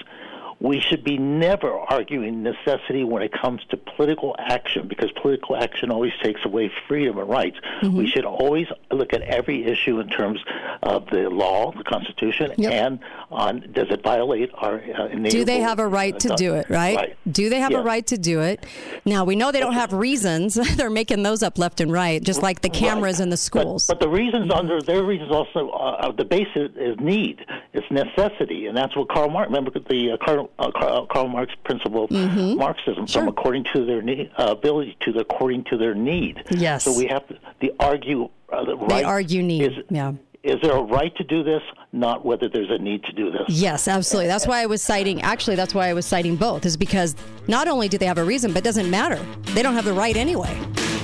We 0.62 0.80
should 0.80 1.04
be 1.04 1.18
never 1.18 1.72
arguing 1.74 2.44
necessity 2.44 3.04
when 3.04 3.24
it 3.24 3.32
comes 3.34 3.62
to 3.70 3.78
political 3.78 4.36
action 4.38 4.88
because 4.88 5.12
political 5.20 5.56
action 5.56 5.90
always 5.90 6.14
takes 6.22 6.46
away 6.46 6.72
freedom 6.88 7.18
and 7.18 7.28
rights. 7.28 7.58
Mm-hmm. 7.82 7.98
We 7.98 8.08
should 8.08 8.26
always 8.26 8.68
look 8.92 9.12
at 9.12 9.24
every 9.24 9.66
issue 9.66 10.00
in 10.00 10.08
terms 10.10 10.40
of 10.84 11.08
the 11.10 11.30
law, 11.32 11.72
the 11.72 11.84
Constitution, 11.84 12.52
yep. 12.58 12.74
and 12.74 13.00
on 13.32 13.72
does 13.72 13.88
it 13.90 14.04
violate 14.04 14.52
our 14.54 14.76
uh, 14.76 15.08
Do 15.30 15.44
they 15.44 15.62
have 15.62 15.80
a 15.80 15.88
right 15.88 16.18
to 16.20 16.36
do 16.36 16.54
it, 16.54 16.70
right? 16.70 16.96
right. 16.96 17.18
Do 17.30 17.50
they 17.50 17.60
have 17.60 17.74
a 17.74 17.82
right 17.82 18.06
to 18.08 18.18
do 18.18 18.42
it? 18.42 18.64
Now, 19.04 19.24
we 19.24 19.36
know 19.36 19.52
they 19.52 19.60
don't 19.60 19.74
have 19.74 19.94
reasons. 19.94 20.54
They're 20.76 20.92
making 20.92 21.24
those 21.24 21.42
up 21.42 21.58
left 21.58 21.82
and 21.82 21.92
right, 21.92 22.22
just 22.22 22.44
like 22.44 22.62
the 22.62 22.70
cameras 22.70 23.18
right. 23.18 23.24
in 23.24 23.30
the 23.30 23.38
schools. 23.38 23.88
But, 23.88 24.00
but, 24.00 24.06
the 24.06 24.10
reasons 24.10 24.52
under 24.54 24.80
their 24.82 25.04
reasons 25.04 25.32
also, 25.32 25.70
uh, 25.70 26.12
the 26.12 26.26
basis 26.26 26.72
is 26.76 27.00
need. 27.00 27.46
It's 27.74 27.90
necessity. 27.90 28.68
And 28.68 28.78
that's 28.78 28.96
what 28.96 29.10
Karl 29.10 29.30
Marx, 29.30 29.50
remember 29.50 29.72
the 29.72 30.12
uh, 30.12 30.26
Karl, 30.26 30.51
uh, 30.60 30.72
Karl, 30.72 31.06
Karl 31.08 31.28
Marx 31.28 31.54
principle 31.64 32.08
mm-hmm. 32.08 32.58
Marxism 32.58 33.08
sure. 33.08 33.22
from 33.22 33.30
according 33.30 33.66
to 33.74 33.86
their 33.86 34.02
need, 34.02 34.32
uh, 34.38 34.48
ability 34.52 34.98
to 35.02 35.12
the, 35.12 35.22
according 35.22 35.64
to 35.66 35.78
their 35.78 35.94
need. 35.94 36.44
Yes. 36.52 36.84
So 36.84 36.96
we 36.96 37.08
have 37.08 37.28
to 37.28 37.38
the 37.60 37.72
argue. 37.80 38.30
Uh, 38.52 38.66
the 38.66 38.76
right 38.76 38.90
they 38.90 39.04
argue 39.04 39.42
need. 39.42 39.64
Is, 39.64 39.84
yeah. 39.90 40.14
Is 40.44 40.56
there 40.64 40.76
a 40.76 40.82
right 40.82 41.16
to 41.18 41.24
do 41.24 41.44
this? 41.44 41.62
Not 41.94 42.26
whether 42.26 42.50
there's 42.50 42.72
a 42.72 42.80
need 42.80 43.04
to 43.04 43.14
do 43.14 43.30
this. 43.30 43.44
Yes, 43.48 43.88
absolutely. 43.88 44.28
That's 44.28 44.48
why 44.48 44.62
I 44.62 44.66
was 44.66 44.82
citing. 44.82 45.22
Actually, 45.22 45.56
that's 45.56 45.76
why 45.76 45.88
I 45.88 45.94
was 45.94 46.06
citing 46.06 46.36
both. 46.36 46.66
Is 46.66 46.76
because 46.76 47.16
not 47.48 47.68
only 47.68 47.88
do 47.88 47.98
they 47.98 48.08
have 48.08 48.18
a 48.18 48.24
reason, 48.24 48.52
but 48.52 48.60
it 48.60 48.64
doesn't 48.64 48.90
matter. 48.90 49.24
They 49.54 49.62
don't 49.62 49.76
have 49.76 49.86
the 49.86 49.94
right 49.94 50.18
anyway. 50.18 50.58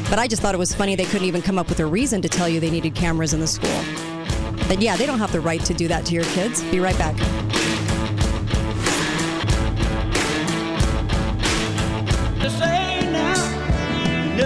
But 0.09 0.19
I 0.19 0.27
just 0.27 0.41
thought 0.41 0.55
it 0.55 0.57
was 0.57 0.73
funny 0.73 0.95
they 0.95 1.05
couldn't 1.05 1.27
even 1.27 1.41
come 1.41 1.59
up 1.59 1.69
with 1.69 1.79
a 1.81 1.85
reason 1.85 2.21
to 2.21 2.29
tell 2.29 2.49
you 2.49 2.59
they 2.59 2.71
needed 2.71 2.95
cameras 2.95 3.33
in 3.33 3.39
the 3.39 3.47
school. 3.47 3.83
But 4.67 4.81
yeah, 4.81 4.97
they 4.97 5.05
don't 5.05 5.19
have 5.19 5.31
the 5.31 5.41
right 5.41 5.63
to 5.65 5.73
do 5.73 5.87
that 5.87 6.05
to 6.05 6.13
your 6.13 6.23
kids. 6.25 6.63
Be 6.65 6.79
right 6.79 6.97
back. 6.97 7.15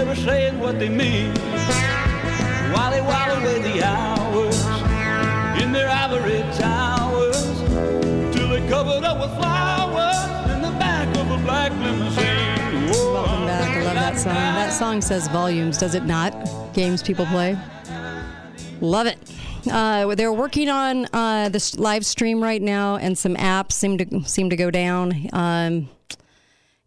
Never 0.04 0.16
saying 0.16 0.58
what 0.58 0.78
they 0.78 0.88
mean 0.88 1.32
while 2.72 2.90
they 2.90 3.00
while 3.00 3.30
away 3.38 3.62
the 3.62 3.84
hours 3.84 4.60
in 5.62 5.70
their 5.70 5.88
ivory 5.88 6.40
towers 6.58 7.60
till 8.34 8.48
they 8.48 8.66
covered 8.68 9.04
up 9.04 9.20
with 9.20 9.30
flowers 9.38 10.50
in 10.50 10.60
the 10.62 10.70
back 10.78 11.06
of 11.16 11.30
a 11.30 11.38
black 11.44 11.70
limousine. 11.72 12.90
Welcome 12.90 13.46
back. 13.46 13.76
I 13.76 13.84
love 13.84 13.94
that 13.94 14.18
song. 14.18 14.34
That 14.34 14.72
song 14.72 15.00
says 15.00 15.28
volumes, 15.28 15.78
does 15.78 15.94
it 15.94 16.04
not? 16.04 16.32
Games 16.74 17.02
people 17.02 17.26
play. 17.26 17.56
Love 18.80 19.06
it. 19.06 19.18
Uh, 19.70 20.12
they're 20.16 20.32
working 20.32 20.68
on 20.68 21.06
uh, 21.12 21.48
this 21.48 21.78
live 21.78 22.04
stream 22.04 22.42
right 22.42 22.60
now, 22.60 22.96
and 22.96 23.16
some 23.16 23.36
apps 23.36 23.72
seem 23.72 23.98
to 23.98 24.24
seem 24.24 24.50
to 24.50 24.56
go 24.56 24.70
down. 24.72 25.28
Um, 25.32 25.88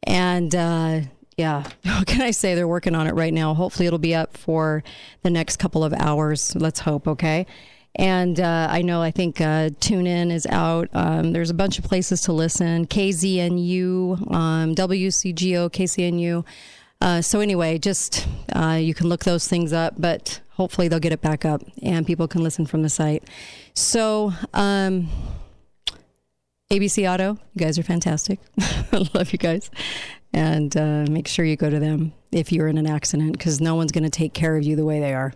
and 0.06 0.54
uh, 0.56 1.02
yeah, 1.38 1.64
what 1.84 2.08
can 2.08 2.22
I 2.22 2.32
say? 2.32 2.56
They're 2.56 2.68
working 2.68 2.96
on 2.96 3.08
it 3.08 3.14
right 3.14 3.34
now. 3.34 3.54
Hopefully, 3.54 3.88
it'll 3.88 4.00
be 4.00 4.16
up 4.16 4.38
for 4.38 4.84
the 5.24 5.30
next 5.30 5.58
couple 5.58 5.84
of 5.84 5.94
hours. 5.94 6.56
Let's 6.56 6.80
hope, 6.80 7.08
okay? 7.08 7.46
And 7.98 8.40
uh, 8.40 8.68
I 8.70 8.82
know, 8.82 9.02
I 9.02 9.12
think 9.12 9.40
uh, 9.40 9.70
TuneIn 9.80 10.32
is 10.32 10.46
out. 10.48 10.90
Um, 10.94 11.32
there's 11.32 11.50
a 11.50 11.54
bunch 11.54 11.80
of 11.80 11.86
places 11.86 12.22
to 12.22 12.34
listen 12.34 12.88
KZNU, 12.88 14.34
um, 14.34 14.76
WCGO, 14.76 15.70
KCNU. 15.70 16.46
Uh, 17.00 17.22
so, 17.22 17.40
anyway, 17.40 17.78
just 17.78 18.28
uh, 18.54 18.78
you 18.82 18.94
can 18.94 19.08
look 19.08 19.24
those 19.24 19.48
things 19.48 19.72
up, 19.72 19.94
but 19.98 20.42
hopefully, 20.52 20.88
they'll 20.88 21.00
get 21.00 21.14
it 21.14 21.22
back 21.22 21.46
up 21.46 21.62
and 21.82 22.06
people 22.06 22.28
can 22.28 22.44
listen 22.44 22.66
from 22.66 22.82
the 22.82 22.90
site. 22.90 23.24
So, 23.74 24.34
um, 24.54 25.10
ABC 26.76 27.10
Auto, 27.10 27.38
you 27.54 27.60
guys 27.66 27.80
are 27.80 27.84
fantastic. 27.84 28.38
I 28.60 29.08
love 29.14 29.32
you 29.32 29.38
guys 29.38 29.72
and 30.34 30.76
uh, 30.76 31.06
make 31.10 31.26
sure 31.26 31.46
you 31.46 31.56
go 31.56 31.70
to 31.70 31.80
them 31.80 32.12
if 32.34 32.52
you're 32.52 32.68
in 32.68 32.78
an 32.78 32.86
accident 32.86 33.32
because 33.32 33.62
no 33.62 33.76
one's 33.76 33.94
going 33.94 34.04
to 34.04 34.10
take 34.10 34.34
care 34.34 34.58
of 34.58 34.64
you 34.64 34.76
the 34.76 34.84
way 34.84 35.00
they 35.00 35.14
are. 35.14 35.34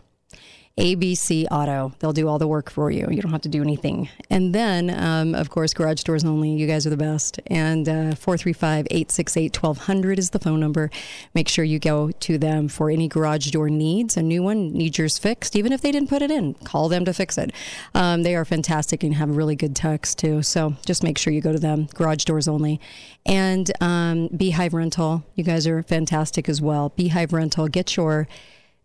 ABC 0.80 1.46
Auto. 1.52 1.94
They'll 2.00 2.14
do 2.14 2.30
all 2.30 2.40
the 2.40 2.48
work 2.48 2.72
for 2.72 2.90
you. 2.90 3.06
You 3.12 3.22
don't 3.22 3.34
have 3.34 3.42
to 3.42 3.50
do 3.50 3.62
anything. 3.62 4.08
And 4.30 4.56
then, 4.56 4.90
um, 4.90 5.36
of 5.36 5.50
course, 5.50 5.74
Garage 5.74 6.04
Doors 6.04 6.24
Only. 6.24 6.52
You 6.52 6.68
guys 6.68 6.88
are 6.88 6.90
the 6.90 6.98
best. 6.98 7.40
And 7.48 7.88
uh, 7.88 8.16
435 8.16 8.88
868 8.90 9.62
1200 9.62 10.18
is 10.18 10.30
the 10.30 10.40
phone 10.40 10.62
number. 10.62 10.90
Make 11.36 11.50
sure 11.50 11.66
you 11.66 11.80
go 11.80 12.12
to 12.12 12.38
them 12.38 12.70
for 12.70 12.90
any 12.90 13.10
garage 13.10 13.52
door 13.52 13.70
needs. 13.70 14.16
A 14.16 14.24
new 14.24 14.42
one, 14.42 14.72
needs 14.72 14.98
yours 14.98 15.18
fixed, 15.18 15.58
even 15.58 15.74
if 15.74 15.82
they 15.82 15.92
didn't 15.92 16.08
put 16.08 16.22
it 16.22 16.32
in. 16.32 16.54
Call 16.54 16.88
them 16.88 17.04
to 17.04 17.14
fix 17.14 17.38
it. 17.38 17.52
Um, 17.94 18.24
they 18.24 18.36
are 18.36 18.46
fantastic 18.46 19.04
and 19.04 19.16
have 19.16 19.36
really 19.36 19.58
good 19.58 19.76
techs, 19.76 20.16
too. 20.16 20.42
So 20.44 20.76
just 20.86 21.04
make 21.04 21.18
sure 21.18 21.34
you 21.34 21.42
go 21.42 21.52
to 21.52 21.60
them. 21.60 21.88
Garage 21.94 22.24
Doors 22.24 22.48
Only. 22.48 22.80
And 23.26 23.70
um, 23.82 24.30
Beehive 24.30 24.74
Rental. 24.74 25.26
You 25.36 25.44
guys 25.44 25.68
are 25.68 25.84
fantastic 25.84 26.48
as 26.48 26.62
well. 26.62 26.90
Beehive 26.96 27.34
Rental. 27.34 27.68
Get 27.68 27.98
your 27.98 28.30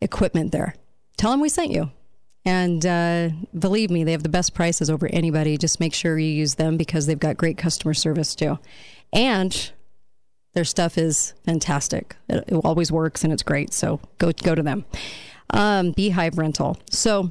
equipment 0.00 0.50
there 0.50 0.74
tell 1.16 1.30
them 1.30 1.40
we 1.40 1.49
sent 1.49 1.71
you. 1.71 1.90
And 2.47 2.85
uh, 2.85 3.30
believe 3.59 3.90
me, 3.90 4.04
they 4.04 4.12
have 4.12 4.23
the 4.23 4.28
best 4.28 4.54
prices 4.54 4.90
over 4.90 5.06
anybody. 5.06 5.56
Just 5.56 5.80
make 5.80 5.94
sure 5.94 6.18
you 6.18 6.28
use 6.28 6.56
them 6.56 6.76
because 6.76 7.06
they've 7.06 7.18
got 7.18 7.37
great 7.37 7.56
customer 7.56 7.94
service 7.94 8.35
too. 8.35 8.59
And 9.12 9.73
their 10.52 10.64
stuff 10.64 10.99
is 10.99 11.35
fantastic. 11.44 12.16
It, 12.28 12.44
it 12.49 12.54
always 12.56 12.92
works 12.92 13.25
and 13.25 13.33
it's 13.33 13.42
great. 13.42 13.73
So 13.73 14.00
go 14.18 14.33
go 14.33 14.54
to 14.54 14.62
them. 14.62 14.85
Um, 15.50 15.92
Beehive 15.92 16.38
Rental. 16.38 16.78
So, 16.90 17.30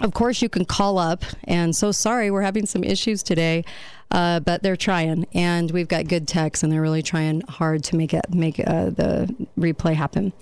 of 0.00 0.12
course, 0.12 0.42
you 0.42 0.48
can 0.48 0.64
call 0.64 0.98
up. 0.98 1.24
And 1.44 1.74
so 1.74 1.92
sorry, 1.92 2.30
we're 2.30 2.42
having 2.42 2.66
some 2.66 2.82
issues 2.82 3.22
today, 3.22 3.64
uh, 4.10 4.40
but 4.40 4.62
they're 4.62 4.76
trying, 4.76 5.26
and 5.34 5.70
we've 5.70 5.88
got 5.88 6.08
good 6.08 6.26
techs, 6.26 6.62
and 6.62 6.72
they're 6.72 6.82
really 6.82 7.02
trying 7.02 7.42
hard 7.42 7.84
to 7.84 7.96
make 7.96 8.12
it 8.12 8.24
make 8.30 8.58
uh, 8.60 8.90
the 8.90 9.34
replay 9.58 9.94
happen. 9.94 10.32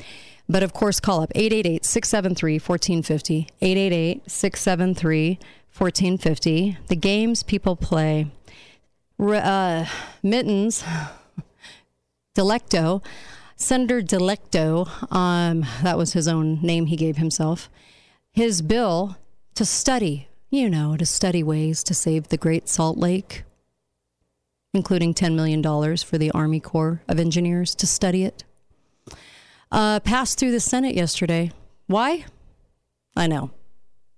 But 0.52 0.62
of 0.62 0.74
course, 0.74 1.00
call 1.00 1.22
up 1.22 1.32
888 1.34 1.84
673 1.84 2.58
1450. 2.58 3.48
888 3.62 4.30
673 4.30 5.38
1450. 5.76 6.78
The 6.88 6.96
games 6.96 7.42
people 7.42 7.74
play. 7.74 8.30
Uh, 9.18 9.86
Mittens, 10.22 10.84
Delecto 12.36 13.02
Senator 13.62 14.02
Delecto, 14.02 14.88
um, 15.14 15.64
that 15.82 15.96
was 15.96 16.12
his 16.12 16.26
own 16.26 16.60
name 16.62 16.86
he 16.86 16.96
gave 16.96 17.16
himself, 17.16 17.70
his 18.32 18.60
bill 18.60 19.16
to 19.54 19.64
study, 19.64 20.28
you 20.50 20.68
know, 20.68 20.96
to 20.96 21.06
study 21.06 21.42
ways 21.42 21.84
to 21.84 21.94
save 21.94 22.28
the 22.28 22.36
Great 22.36 22.68
Salt 22.68 22.98
Lake, 22.98 23.44
including 24.74 25.14
$10 25.14 25.34
million 25.36 25.62
for 25.98 26.18
the 26.18 26.32
Army 26.32 26.58
Corps 26.60 27.02
of 27.08 27.20
Engineers 27.20 27.74
to 27.76 27.86
study 27.86 28.24
it, 28.24 28.44
uh, 29.72 29.98
passed 30.00 30.38
through 30.38 30.52
the 30.52 30.60
Senate 30.60 30.94
yesterday. 30.94 31.50
Why? 31.86 32.26
I 33.16 33.26
know. 33.26 33.50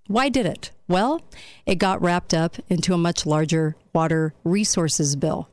Why 0.06 0.28
did 0.28 0.44
it? 0.44 0.70
Well, 0.86 1.22
it 1.64 1.76
got 1.76 2.02
wrapped 2.02 2.34
up 2.34 2.56
into 2.68 2.92
a 2.92 2.98
much 2.98 3.24
larger 3.24 3.76
water 3.94 4.34
resources 4.44 5.16
bill. 5.16 5.48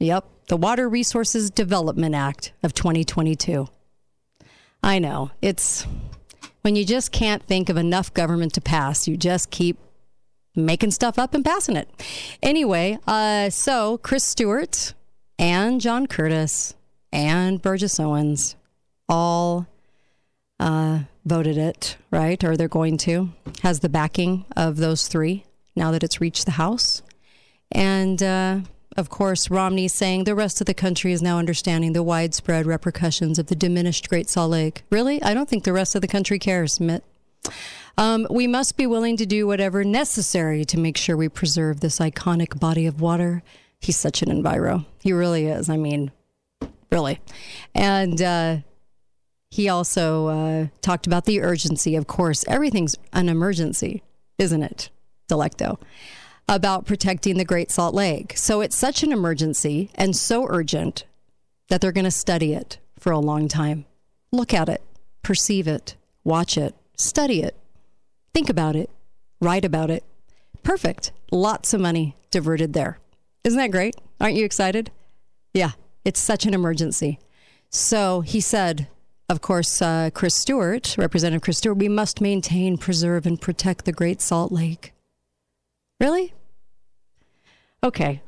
Yep, 0.00 0.26
the 0.48 0.56
Water 0.56 0.88
Resources 0.88 1.50
Development 1.50 2.14
Act 2.14 2.52
of 2.62 2.74
2022. 2.74 3.68
I 4.82 4.98
know, 4.98 5.30
it's 5.40 5.86
when 6.62 6.76
you 6.76 6.84
just 6.84 7.12
can't 7.12 7.42
think 7.42 7.68
of 7.68 7.76
enough 7.76 8.12
government 8.12 8.54
to 8.54 8.60
pass, 8.60 9.06
you 9.06 9.16
just 9.16 9.50
keep 9.50 9.78
making 10.56 10.90
stuff 10.90 11.18
up 11.18 11.34
and 11.34 11.44
passing 11.44 11.76
it. 11.76 11.88
Anyway, 12.42 12.98
uh, 13.06 13.50
so 13.50 13.98
Chris 13.98 14.24
Stewart 14.24 14.94
and 15.38 15.80
John 15.80 16.06
Curtis 16.06 16.74
and 17.12 17.62
Burgess 17.62 18.00
Owens 18.00 18.56
all 19.10 19.66
uh, 20.58 21.00
voted 21.26 21.58
it, 21.58 21.96
right? 22.10 22.42
Or 22.42 22.56
they're 22.56 22.68
going 22.68 22.96
to, 22.98 23.30
has 23.62 23.80
the 23.80 23.88
backing 23.88 24.46
of 24.56 24.76
those 24.76 25.08
three 25.08 25.44
now 25.76 25.90
that 25.90 26.02
it's 26.02 26.20
reached 26.20 26.46
the 26.46 26.52
House. 26.52 27.02
And 27.72 28.22
uh, 28.22 28.60
of 28.96 29.08
course, 29.08 29.50
Romney 29.50 29.88
saying 29.88 30.24
the 30.24 30.34
rest 30.34 30.60
of 30.60 30.66
the 30.66 30.74
country 30.74 31.12
is 31.12 31.22
now 31.22 31.38
understanding 31.38 31.92
the 31.92 32.02
widespread 32.02 32.66
repercussions 32.66 33.38
of 33.38 33.46
the 33.46 33.54
diminished 33.54 34.08
Great 34.08 34.28
Salt 34.28 34.50
Lake. 34.50 34.82
Really? 34.90 35.22
I 35.22 35.34
don't 35.34 35.48
think 35.48 35.64
the 35.64 35.72
rest 35.72 35.94
of 35.94 36.00
the 36.00 36.08
country 36.08 36.38
cares, 36.38 36.80
Mitt. 36.80 37.04
Um, 37.98 38.26
we 38.30 38.46
must 38.46 38.76
be 38.76 38.86
willing 38.86 39.16
to 39.16 39.26
do 39.26 39.46
whatever 39.46 39.84
necessary 39.84 40.64
to 40.66 40.78
make 40.78 40.96
sure 40.96 41.16
we 41.16 41.28
preserve 41.28 41.80
this 41.80 41.98
iconic 41.98 42.58
body 42.58 42.86
of 42.86 43.00
water. 43.00 43.42
He's 43.80 43.96
such 43.96 44.22
an 44.22 44.28
enviro. 44.28 44.86
He 45.00 45.12
really 45.12 45.46
is. 45.46 45.68
I 45.68 45.76
mean, 45.76 46.10
really. 46.90 47.20
And 47.74 48.20
uh, 48.20 48.56
he 49.50 49.68
also 49.68 50.26
uh, 50.28 50.66
talked 50.80 51.06
about 51.06 51.24
the 51.24 51.40
urgency. 51.40 51.96
Of 51.96 52.06
course, 52.06 52.44
everything's 52.46 52.96
an 53.12 53.28
emergency, 53.28 54.02
isn't 54.38 54.62
it, 54.62 54.90
Delecto? 55.28 55.80
About 56.48 56.86
protecting 56.86 57.36
the 57.36 57.44
Great 57.44 57.70
Salt 57.70 57.94
Lake. 57.94 58.36
So 58.36 58.60
it's 58.60 58.76
such 58.76 59.02
an 59.02 59.12
emergency 59.12 59.90
and 59.94 60.16
so 60.16 60.46
urgent 60.48 61.04
that 61.68 61.80
they're 61.80 61.92
going 61.92 62.04
to 62.04 62.10
study 62.10 62.54
it 62.54 62.78
for 62.98 63.12
a 63.12 63.18
long 63.18 63.48
time. 63.48 63.84
Look 64.32 64.54
at 64.54 64.68
it, 64.68 64.82
perceive 65.22 65.66
it, 65.66 65.96
watch 66.24 66.56
it, 66.56 66.74
study 66.96 67.42
it, 67.42 67.56
think 68.32 68.48
about 68.48 68.76
it, 68.76 68.90
write 69.40 69.64
about 69.64 69.90
it. 69.90 70.04
Perfect. 70.62 71.12
Lots 71.32 71.72
of 71.72 71.80
money 71.80 72.16
diverted 72.30 72.72
there. 72.72 72.98
Isn't 73.44 73.58
that 73.58 73.70
great? 73.70 73.96
Aren't 74.20 74.36
you 74.36 74.44
excited? 74.44 74.90
Yeah, 75.54 75.70
it's 76.04 76.20
such 76.20 76.46
an 76.46 76.54
emergency. 76.54 77.18
So 77.70 78.20
he 78.20 78.40
said, 78.40 78.88
of 79.30 79.40
course, 79.40 79.80
uh, 79.80 80.10
Chris 80.12 80.34
Stewart, 80.34 80.96
Representative 80.98 81.40
Chris 81.40 81.58
Stewart, 81.58 81.78
we 81.78 81.88
must 81.88 82.20
maintain, 82.20 82.76
preserve, 82.76 83.26
and 83.26 83.40
protect 83.40 83.84
the 83.84 83.92
Great 83.92 84.20
Salt 84.20 84.50
Lake. 84.50 84.92
Really? 86.00 86.34
Okay. 87.84 88.22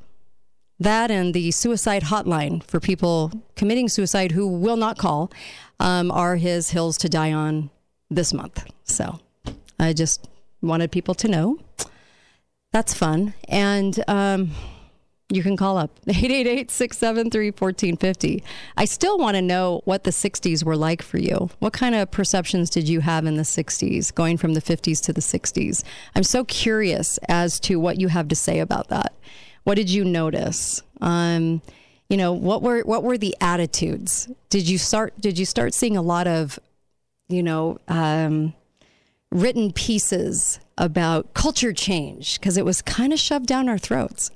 That 0.78 1.10
and 1.10 1.34
the 1.34 1.50
suicide 1.50 2.04
hotline 2.04 2.62
for 2.62 2.78
people 2.78 3.32
committing 3.56 3.88
suicide 3.88 4.30
who 4.30 4.46
will 4.46 4.76
not 4.76 4.96
call 4.96 5.32
um, 5.80 6.12
are 6.12 6.36
his 6.36 6.70
hills 6.70 6.96
to 6.98 7.08
die 7.08 7.32
on 7.32 7.70
this 8.08 8.32
month. 8.32 8.64
So 8.84 9.18
I 9.80 9.94
just 9.94 10.28
wanted 10.60 10.92
people 10.92 11.14
to 11.16 11.26
know. 11.26 11.58
That's 12.72 12.94
fun. 12.94 13.34
And 13.48 14.02
um, 14.06 14.52
you 15.34 15.42
can 15.42 15.56
call 15.56 15.78
up 15.78 15.90
888 16.08 16.70
673 16.70 17.46
1450. 17.50 18.44
I 18.76 18.84
still 18.84 19.18
want 19.18 19.36
to 19.36 19.42
know 19.42 19.82
what 19.84 20.04
the 20.04 20.10
60s 20.10 20.64
were 20.64 20.76
like 20.76 21.02
for 21.02 21.18
you. 21.18 21.50
What 21.58 21.72
kind 21.72 21.94
of 21.94 22.10
perceptions 22.10 22.70
did 22.70 22.88
you 22.88 23.00
have 23.00 23.26
in 23.26 23.36
the 23.36 23.42
60s, 23.42 24.14
going 24.14 24.36
from 24.36 24.54
the 24.54 24.62
50s 24.62 25.02
to 25.04 25.12
the 25.12 25.20
60s? 25.20 25.82
I'm 26.14 26.22
so 26.22 26.44
curious 26.44 27.18
as 27.28 27.58
to 27.60 27.76
what 27.76 28.00
you 28.00 28.08
have 28.08 28.28
to 28.28 28.36
say 28.36 28.58
about 28.58 28.88
that. 28.88 29.14
What 29.64 29.76
did 29.76 29.90
you 29.90 30.04
notice? 30.04 30.82
Um, 31.00 31.62
you 32.08 32.16
know, 32.16 32.32
what 32.32 32.62
were 32.62 32.80
what 32.82 33.02
were 33.02 33.16
the 33.16 33.34
attitudes? 33.40 34.28
Did 34.50 34.68
you 34.68 34.76
start 34.76 35.18
did 35.20 35.38
you 35.38 35.46
start 35.46 35.72
seeing 35.72 35.96
a 35.96 36.02
lot 36.02 36.26
of, 36.26 36.58
you 37.28 37.42
know, 37.42 37.78
um, 37.88 38.54
written 39.30 39.72
pieces 39.72 40.60
about 40.76 41.32
culture 41.32 41.72
change 41.72 42.38
because 42.38 42.56
it 42.56 42.64
was 42.64 42.82
kind 42.82 43.12
of 43.12 43.18
shoved 43.18 43.46
down 43.46 43.68
our 43.68 43.78
throats? 43.78 44.30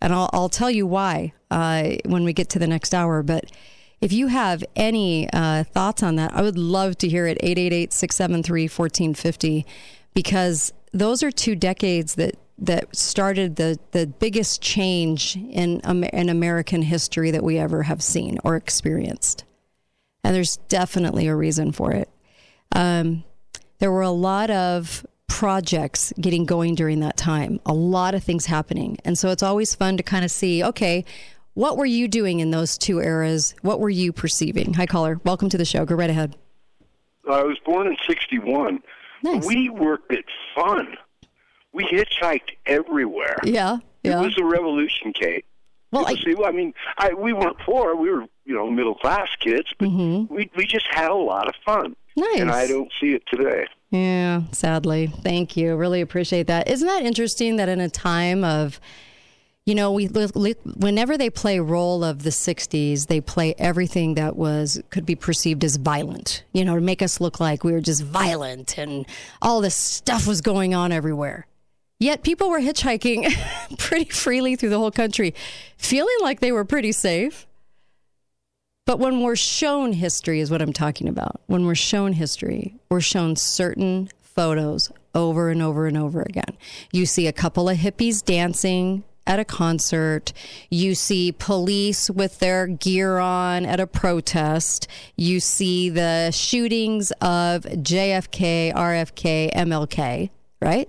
And 0.00 0.12
I'll, 0.12 0.30
I'll 0.32 0.48
tell 0.48 0.70
you 0.70 0.86
why 0.86 1.32
uh, 1.50 1.96
when 2.04 2.24
we 2.24 2.32
get 2.32 2.48
to 2.50 2.58
the 2.58 2.66
next 2.66 2.94
hour. 2.94 3.22
But 3.22 3.50
if 4.00 4.12
you 4.12 4.26
have 4.28 4.62
any 4.74 5.28
uh, 5.32 5.64
thoughts 5.64 6.02
on 6.02 6.16
that, 6.16 6.34
I 6.34 6.42
would 6.42 6.58
love 6.58 6.98
to 6.98 7.08
hear 7.08 7.26
it 7.26 7.38
888 7.40 7.92
673 7.92 8.62
1450 8.64 9.66
because 10.14 10.72
those 10.92 11.22
are 11.22 11.30
two 11.30 11.54
decades 11.54 12.14
that 12.16 12.36
that 12.58 12.96
started 12.96 13.56
the, 13.56 13.78
the 13.90 14.06
biggest 14.06 14.62
change 14.62 15.36
in, 15.36 15.80
in 15.80 16.28
American 16.28 16.82
history 16.82 17.30
that 17.30 17.44
we 17.44 17.58
ever 17.58 17.82
have 17.82 18.02
seen 18.02 18.38
or 18.44 18.56
experienced. 18.56 19.44
And 20.24 20.34
there's 20.34 20.56
definitely 20.68 21.26
a 21.26 21.36
reason 21.36 21.72
for 21.72 21.92
it. 21.92 22.08
Um, 22.74 23.24
there 23.78 23.92
were 23.92 24.02
a 24.02 24.10
lot 24.10 24.50
of 24.50 25.04
projects 25.28 26.12
getting 26.20 26.44
going 26.46 26.74
during 26.74 27.00
that 27.00 27.16
time, 27.16 27.60
a 27.66 27.74
lot 27.74 28.14
of 28.14 28.22
things 28.24 28.46
happening. 28.46 28.98
And 29.04 29.18
so 29.18 29.30
it's 29.30 29.42
always 29.42 29.74
fun 29.74 29.96
to 29.98 30.02
kind 30.02 30.24
of 30.24 30.30
see, 30.30 30.64
okay, 30.64 31.04
what 31.54 31.76
were 31.76 31.86
you 31.86 32.08
doing 32.08 32.40
in 32.40 32.50
those 32.50 32.78
two 32.78 33.00
eras? 33.00 33.54
What 33.62 33.80
were 33.80 33.90
you 33.90 34.12
perceiving? 34.12 34.74
Hi, 34.74 34.86
caller. 34.86 35.20
Welcome 35.24 35.48
to 35.50 35.58
the 35.58 35.64
show. 35.64 35.84
Go 35.84 35.94
right 35.94 36.10
ahead. 36.10 36.36
I 37.30 37.42
was 37.42 37.58
born 37.64 37.86
in 37.86 37.96
61. 38.06 38.82
Nice. 39.22 39.44
We 39.44 39.68
worked 39.68 40.12
it 40.12 40.24
fun. 40.54 40.96
We 41.72 41.84
hitchhiked 41.84 42.52
everywhere. 42.66 43.36
Yeah. 43.44 43.78
Yeah. 44.02 44.20
It 44.20 44.24
was 44.24 44.38
a 44.38 44.44
revolution, 44.44 45.12
Kate. 45.12 45.44
Well, 45.96 46.06
I, 46.06 46.14
See, 46.14 46.34
I 46.44 46.50
mean, 46.50 46.72
I, 46.98 47.12
we 47.14 47.32
weren't 47.32 47.58
poor. 47.58 47.94
We 47.96 48.10
were, 48.10 48.26
you 48.44 48.54
know, 48.54 48.70
middle 48.70 48.94
class 48.94 49.28
kids, 49.40 49.72
but 49.78 49.88
we 49.88 50.50
we 50.56 50.66
just 50.66 50.86
had 50.90 51.10
a 51.10 51.14
lot 51.14 51.48
of 51.48 51.54
fun. 51.64 51.90
Mm-hmm. 51.90 52.20
Nice. 52.20 52.40
And 52.40 52.50
I 52.50 52.66
don't 52.66 52.90
see 53.00 53.12
it 53.12 53.22
today. 53.26 53.66
Yeah, 53.90 54.42
sadly. 54.52 55.06
Thank 55.06 55.56
you. 55.56 55.76
Really 55.76 56.00
appreciate 56.00 56.46
that. 56.46 56.68
Isn't 56.68 56.86
that 56.86 57.04
interesting 57.04 57.56
that 57.56 57.68
in 57.68 57.78
a 57.80 57.90
time 57.90 58.42
of, 58.42 58.80
you 59.64 59.74
know, 59.74 59.92
we 59.92 60.06
whenever 60.06 61.18
they 61.18 61.30
play 61.30 61.60
role 61.60 62.02
of 62.02 62.22
the 62.22 62.30
60s, 62.30 63.06
they 63.06 63.20
play 63.20 63.54
everything 63.58 64.14
that 64.14 64.36
was 64.36 64.80
could 64.90 65.04
be 65.04 65.14
perceived 65.14 65.62
as 65.62 65.76
violent, 65.76 66.44
you 66.52 66.64
know, 66.64 66.74
to 66.74 66.80
make 66.80 67.02
us 67.02 67.20
look 67.20 67.38
like 67.38 67.64
we 67.64 67.72
were 67.72 67.80
just 67.80 68.02
violent 68.02 68.78
and 68.78 69.06
all 69.42 69.60
this 69.60 69.76
stuff 69.76 70.26
was 70.26 70.40
going 70.40 70.74
on 70.74 70.92
everywhere. 70.92 71.46
Yet 71.98 72.22
people 72.22 72.50
were 72.50 72.60
hitchhiking 72.60 73.78
pretty 73.78 74.10
freely 74.10 74.56
through 74.56 74.70
the 74.70 74.78
whole 74.78 74.90
country, 74.90 75.34
feeling 75.78 76.16
like 76.20 76.40
they 76.40 76.52
were 76.52 76.64
pretty 76.64 76.92
safe. 76.92 77.46
But 78.84 78.98
when 79.00 79.22
we're 79.22 79.36
shown 79.36 79.92
history, 79.92 80.40
is 80.40 80.50
what 80.50 80.62
I'm 80.62 80.72
talking 80.72 81.08
about. 81.08 81.40
When 81.46 81.66
we're 81.66 81.74
shown 81.74 82.12
history, 82.12 82.76
we're 82.88 83.00
shown 83.00 83.34
certain 83.34 84.10
photos 84.20 84.92
over 85.14 85.48
and 85.50 85.60
over 85.60 85.86
and 85.86 85.96
over 85.96 86.20
again. 86.22 86.56
You 86.92 87.06
see 87.06 87.26
a 87.26 87.32
couple 87.32 87.68
of 87.68 87.78
hippies 87.78 88.24
dancing 88.24 89.02
at 89.26 89.40
a 89.40 89.44
concert. 89.44 90.32
You 90.70 90.94
see 90.94 91.32
police 91.32 92.08
with 92.10 92.38
their 92.38 92.68
gear 92.68 93.18
on 93.18 93.66
at 93.66 93.80
a 93.80 93.86
protest. 93.86 94.86
You 95.16 95.40
see 95.40 95.88
the 95.90 96.30
shootings 96.30 97.10
of 97.20 97.62
JFK, 97.62 98.72
RFK, 98.72 99.52
MLK, 99.52 100.30
right? 100.60 100.88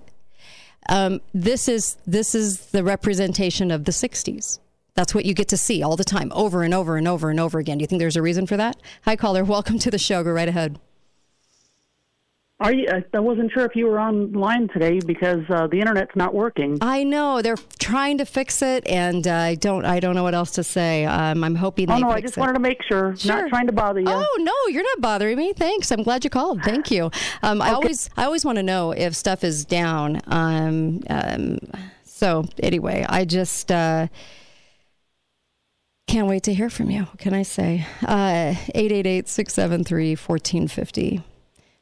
Um, 0.88 1.20
this 1.34 1.68
is 1.68 1.96
this 2.06 2.34
is 2.34 2.66
the 2.66 2.82
representation 2.82 3.70
of 3.70 3.84
the 3.84 3.92
60s. 3.92 4.58
That's 4.94 5.14
what 5.14 5.24
you 5.24 5.34
get 5.34 5.48
to 5.48 5.56
see 5.56 5.82
all 5.82 5.96
the 5.96 6.04
time, 6.04 6.32
over 6.34 6.64
and 6.64 6.74
over 6.74 6.96
and 6.96 7.06
over 7.06 7.30
and 7.30 7.38
over 7.38 7.58
again. 7.58 7.78
Do 7.78 7.82
you 7.82 7.86
think 7.86 8.00
there's 8.00 8.16
a 8.16 8.22
reason 8.22 8.46
for 8.46 8.56
that? 8.56 8.76
Hi, 9.04 9.14
caller. 9.14 9.44
Welcome 9.44 9.78
to 9.80 9.90
the 9.90 9.98
show. 9.98 10.24
Go 10.24 10.32
right 10.32 10.48
ahead. 10.48 10.80
Are 12.60 12.72
you, 12.72 12.88
I 12.90 13.04
I 13.16 13.20
wasn't 13.20 13.52
sure 13.52 13.64
if 13.64 13.76
you 13.76 13.86
were 13.86 14.00
online 14.00 14.66
today 14.68 14.98
because 14.98 15.48
uh, 15.48 15.68
the 15.68 15.78
internet's 15.78 16.16
not 16.16 16.34
working. 16.34 16.78
I 16.80 17.04
know 17.04 17.40
they're 17.40 17.56
trying 17.78 18.18
to 18.18 18.24
fix 18.24 18.62
it, 18.62 18.84
and 18.88 19.28
uh, 19.28 19.32
I 19.32 19.54
don't. 19.54 19.84
I 19.84 20.00
don't 20.00 20.16
know 20.16 20.24
what 20.24 20.34
else 20.34 20.50
to 20.52 20.64
say. 20.64 21.04
Um, 21.04 21.44
I'm 21.44 21.54
hoping 21.54 21.86
they. 21.86 21.94
Oh 21.94 21.98
no, 21.98 22.08
I 22.10 22.20
just 22.20 22.36
it. 22.36 22.40
wanted 22.40 22.54
to 22.54 22.58
make 22.58 22.82
sure. 22.82 23.14
Sure. 23.16 23.42
Not 23.42 23.48
trying 23.48 23.68
to 23.68 23.72
bother 23.72 24.00
you. 24.00 24.06
Oh 24.08 24.36
no, 24.40 24.72
you're 24.72 24.82
not 24.82 25.00
bothering 25.00 25.36
me. 25.38 25.52
Thanks. 25.52 25.92
I'm 25.92 26.02
glad 26.02 26.24
you 26.24 26.30
called. 26.30 26.62
Thank 26.64 26.90
you. 26.90 27.12
Um, 27.42 27.62
I 27.62 27.70
always, 27.70 28.10
I 28.16 28.24
always 28.24 28.44
want 28.44 28.56
to 28.56 28.64
know 28.64 28.90
if 28.90 29.14
stuff 29.14 29.44
is 29.44 29.64
down. 29.64 30.20
Um, 30.26 31.02
um, 31.08 31.58
so 32.02 32.44
anyway, 32.60 33.06
I 33.08 33.24
just, 33.24 33.70
uh, 33.70 34.08
Can't 36.08 36.26
wait 36.26 36.42
to 36.44 36.54
hear 36.54 36.70
from 36.70 36.90
you. 36.90 37.02
What 37.02 37.18
can 37.18 37.34
I 37.34 37.42
say? 37.42 37.86
Uh, 38.02 38.54
888 38.74 39.28
673 39.28 40.16
1450. 40.16 41.22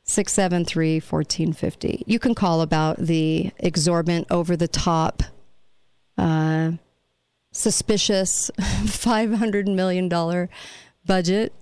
673 0.07 1.01
1450. 1.01 2.05
You 2.07 2.19
can 2.19 2.35
call 2.35 2.61
about 2.61 2.97
the 2.99 3.51
exorbitant, 3.59 4.29
over 4.31 4.57
the 4.57 4.69
top, 4.69 5.25
uh, 6.17 6.73
suspicious 7.53 8.51
$500 8.59 9.67
million 9.67 10.49
budget. 11.05 11.53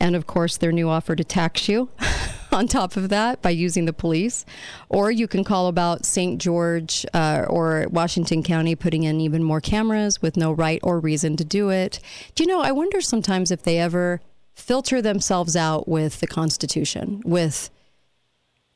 And 0.00 0.16
of 0.16 0.26
course, 0.26 0.56
their 0.56 0.72
new 0.72 0.88
offer 0.88 1.14
to 1.14 1.22
tax 1.22 1.68
you 1.68 1.88
on 2.52 2.66
top 2.66 2.96
of 2.96 3.10
that 3.10 3.40
by 3.40 3.50
using 3.50 3.84
the 3.84 3.92
police. 3.92 4.44
Or 4.88 5.12
you 5.12 5.28
can 5.28 5.44
call 5.44 5.68
about 5.68 6.04
St. 6.04 6.40
George 6.40 7.06
uh, 7.14 7.46
or 7.48 7.86
Washington 7.90 8.42
County 8.42 8.74
putting 8.74 9.04
in 9.04 9.20
even 9.20 9.44
more 9.44 9.60
cameras 9.60 10.20
with 10.20 10.36
no 10.36 10.50
right 10.50 10.80
or 10.82 10.98
reason 10.98 11.36
to 11.36 11.44
do 11.44 11.70
it. 11.70 12.00
Do 12.34 12.42
you 12.42 12.48
know, 12.48 12.60
I 12.60 12.72
wonder 12.72 13.00
sometimes 13.00 13.52
if 13.52 13.62
they 13.62 13.78
ever 13.78 14.20
filter 14.54 15.02
themselves 15.02 15.56
out 15.56 15.88
with 15.88 16.20
the 16.20 16.26
Constitution, 16.26 17.22
with 17.24 17.70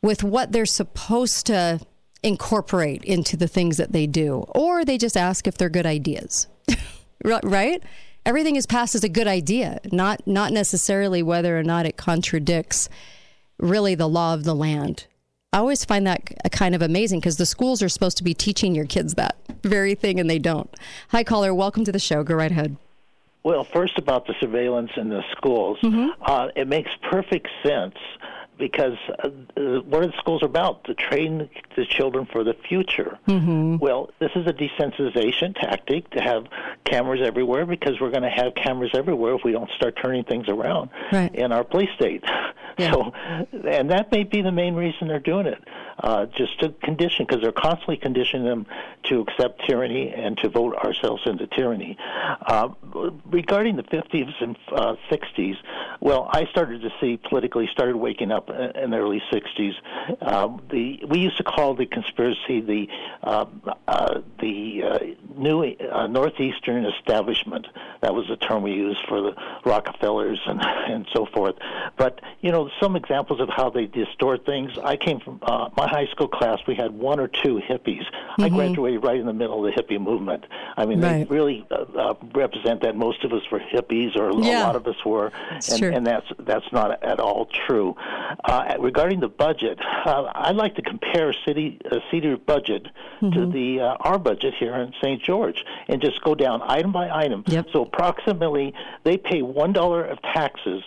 with 0.03 0.23
what 0.23 0.53
they're 0.53 0.67
supposed 0.67 1.47
to 1.47 1.81
incorporate 2.23 3.05
into 3.05 3.37
the 3.37 3.49
things 3.49 3.77
that 3.77 3.93
they 3.93 4.07
do, 4.07 4.45
or 4.55 4.85
they 4.85 4.99
just 4.99 5.17
ask 5.17 5.47
if 5.47 5.57
they're 5.57 5.69
good 5.69 5.87
ideas. 5.87 6.49
right? 7.25 7.83
Everything 8.25 8.57
is 8.57 8.67
passed 8.67 8.95
as 8.95 9.05
a 9.05 9.09
good 9.09 9.29
idea, 9.29 9.81
not 9.93 10.27
not 10.27 10.53
necessarily 10.53 11.23
whether 11.23 11.59
or 11.59 11.63
not 11.63 11.87
it 11.87 11.97
contradicts 11.97 12.89
really 13.59 13.95
the 13.95 14.09
law 14.09 14.35
of 14.35 14.45
the 14.45 14.55
land. 14.55 15.07
I 15.53 15.59
always 15.59 15.85
find 15.85 16.07
that 16.07 16.53
kind 16.53 16.75
of 16.75 16.83
amazing 16.83 17.21
because 17.21 17.37
the 17.37 17.47
schools 17.47 17.83
are 17.83 17.89
supposed 17.89 18.19
to 18.19 18.25
be 18.25 18.35
teaching 18.35 18.75
your 18.75 18.85
kids 18.85 19.15
that 19.15 19.37
very 19.63 19.95
thing 19.95 20.21
and 20.21 20.29
they 20.29 20.39
don't. 20.39 20.69
Hi, 21.11 21.25
caller. 21.25 21.55
Welcome 21.55 21.85
to 21.85 21.93
the 21.93 21.99
show. 21.99 22.23
Go 22.23 22.35
right 22.35 22.51
ahead. 22.51 22.77
Well, 23.47 23.63
first 23.63 23.97
about 23.97 24.27
the 24.27 24.35
surveillance 24.41 24.91
in 24.97 25.09
the 25.09 25.23
schools, 25.31 25.79
mm-hmm. 25.81 26.21
uh, 26.21 26.49
it 26.57 26.67
makes 26.67 26.91
perfect 27.09 27.47
sense 27.63 27.95
because 28.59 28.97
uh, 29.23 29.29
what 29.83 30.03
are 30.03 30.09
the 30.09 30.17
schools 30.19 30.43
about? 30.43 30.83
To 30.87 30.95
train 30.95 31.49
the 31.77 31.87
children 31.87 32.27
for 32.27 32.43
the 32.43 32.55
future. 32.69 33.21
Mm-hmm. 33.29 33.77
Well, 33.77 34.11
this 34.19 34.33
is 34.35 34.49
a 34.49 34.53
desensitization 34.53 35.55
tactic 35.55 36.11
to 36.11 36.21
have 36.21 36.49
cameras 36.85 37.21
everywhere 37.25 37.67
because 37.67 38.01
we're 38.01 38.11
going 38.11 38.25
to 38.25 38.31
have 38.31 38.57
cameras 38.57 38.91
everywhere 38.95 39.37
if 39.37 39.45
we 39.45 39.53
don't 39.53 39.71
start 39.77 39.97
turning 40.03 40.25
things 40.25 40.49
around 40.49 40.91
right. 41.13 41.33
in 41.33 41.53
our 41.53 41.63
police 41.63 41.91
state. 41.95 42.25
Yeah. 42.79 42.91
So, 42.91 43.13
and 43.71 43.93
that 43.93 44.11
may 44.11 44.25
be 44.25 44.43
the 44.43 44.51
main 44.51 44.75
reason 44.75 45.07
they're 45.07 45.21
doing 45.21 45.47
it, 45.47 45.63
uh, 46.01 46.27
just 46.27 46.59
to 46.61 46.71
condition 46.83 47.27
because 47.27 47.43
they're 47.43 47.53
constantly 47.53 47.97
conditioning 47.97 48.47
them 48.47 48.67
to 49.05 49.21
accept 49.21 49.67
tyranny 49.67 50.11
and 50.11 50.37
to 50.39 50.49
vote 50.49 50.75
ourselves 50.77 51.23
into 51.27 51.47
tyranny. 51.47 51.97
Uh, 52.47 52.69
regarding 53.27 53.77
the 53.77 53.83
50s 53.85 54.33
and 54.41 54.57
uh, 54.73 54.97
60s, 55.11 55.57
well, 56.01 56.29
I 56.31 56.47
started 56.47 56.83
to 56.83 56.91
see 57.01 57.17
politically 57.17 57.69
started 57.73 57.97
waking 57.97 58.31
up 58.31 58.51
in 58.51 58.91
the 58.91 58.97
early 58.97 59.23
60s. 59.33 59.75
Um, 60.21 60.63
the 60.71 61.05
we 61.09 61.19
used 61.19 61.37
to 61.39 61.45
call 61.45 61.75
the 61.75 61.87
conspiracy 61.87 62.61
the 62.61 62.89
uh, 63.23 63.47
uh, 63.89 64.21
the 64.41 64.83
uh, 64.85 64.99
new 65.37 65.63
uh, 65.65 66.07
northeastern 66.07 66.85
establishment. 66.85 67.67
That 68.03 68.15
was 68.15 68.27
the 68.29 68.37
term 68.37 68.63
we 68.63 68.73
used 68.73 69.01
for 69.09 69.21
the 69.21 69.35
Rockefellers 69.65 70.41
and 70.47 70.61
and 70.65 71.07
so 71.15 71.27
forth. 71.27 71.57
But 71.97 72.21
you 72.41 72.53
know, 72.53 72.71
some 72.81 72.97
examples 72.97 73.41
of 73.41 73.49
how 73.49 73.71
they 73.71 73.87
distort 73.87 74.45
things. 74.45 74.73
I 74.83 74.97
came 74.97 75.21
from 75.21 75.41
uh, 75.43 75.71
my 75.77 75.86
high 75.87 76.07
school 76.07 76.29
class. 76.29 76.59
We 76.67 76.75
had 76.75 76.93
one 76.93 77.21
or 77.21 77.29
two 77.29 77.61
hippies. 77.69 78.05
Mm-hmm. 78.05 78.45
I 78.45 78.49
graduated 78.49 79.05
right 79.05 79.19
in 79.19 79.27
the 79.27 79.33
middle 79.33 79.65
of 79.65 79.75
the 79.75 79.81
hippie 79.81 80.01
movement. 80.01 80.45
I 80.77 80.87
mean, 80.87 81.01
right. 81.01 81.29
they 81.29 81.35
really 81.35 81.67
uh, 81.71 81.85
uh, 81.99 82.15
represent 82.35 82.83
that 82.83 82.97
most 82.97 83.25
of 83.25 83.33
us 83.33 83.43
were 83.51 83.61
hippies, 83.61 84.17
or 84.17 84.33
yeah. 84.43 84.63
a 84.63 84.67
lot 84.67 84.77
of 84.77 84.87
us 84.87 85.05
were, 85.05 85.33
and, 85.51 85.83
and, 85.83 86.07
that's 86.07 86.27
that's 86.41 86.71
not 86.73 87.03
at 87.03 87.21
all 87.21 87.47
true. 87.67 87.95
Uh, 88.45 88.75
regarding 88.79 89.21
the 89.21 89.29
budget, 89.29 89.79
uh, 90.05 90.31
I'd 90.35 90.57
like 90.57 90.75
to 90.77 90.83
compare 90.83 91.35
city 91.47 91.81
uh, 91.91 91.99
city 92.11 92.35
budget 92.35 92.87
mm-hmm. 93.21 93.31
to 93.33 93.47
the 93.47 93.81
uh, 93.81 93.97
our 94.01 94.19
budget 94.19 94.55
here 94.59 94.75
in 94.75 94.93
St. 95.01 95.23
George, 95.23 95.65
and 95.89 96.01
just 96.01 96.23
go 96.23 96.35
down 96.35 96.63
item 96.65 96.93
by 96.93 97.11
item. 97.11 97.45
Yep. 97.47 97.67
So 97.73 97.83
approximately, 97.83 98.75
they 99.05 99.17
pay 99.17 99.43
one 99.43 99.73
dollar 99.73 100.05
of 100.05 100.21
taxes 100.23 100.83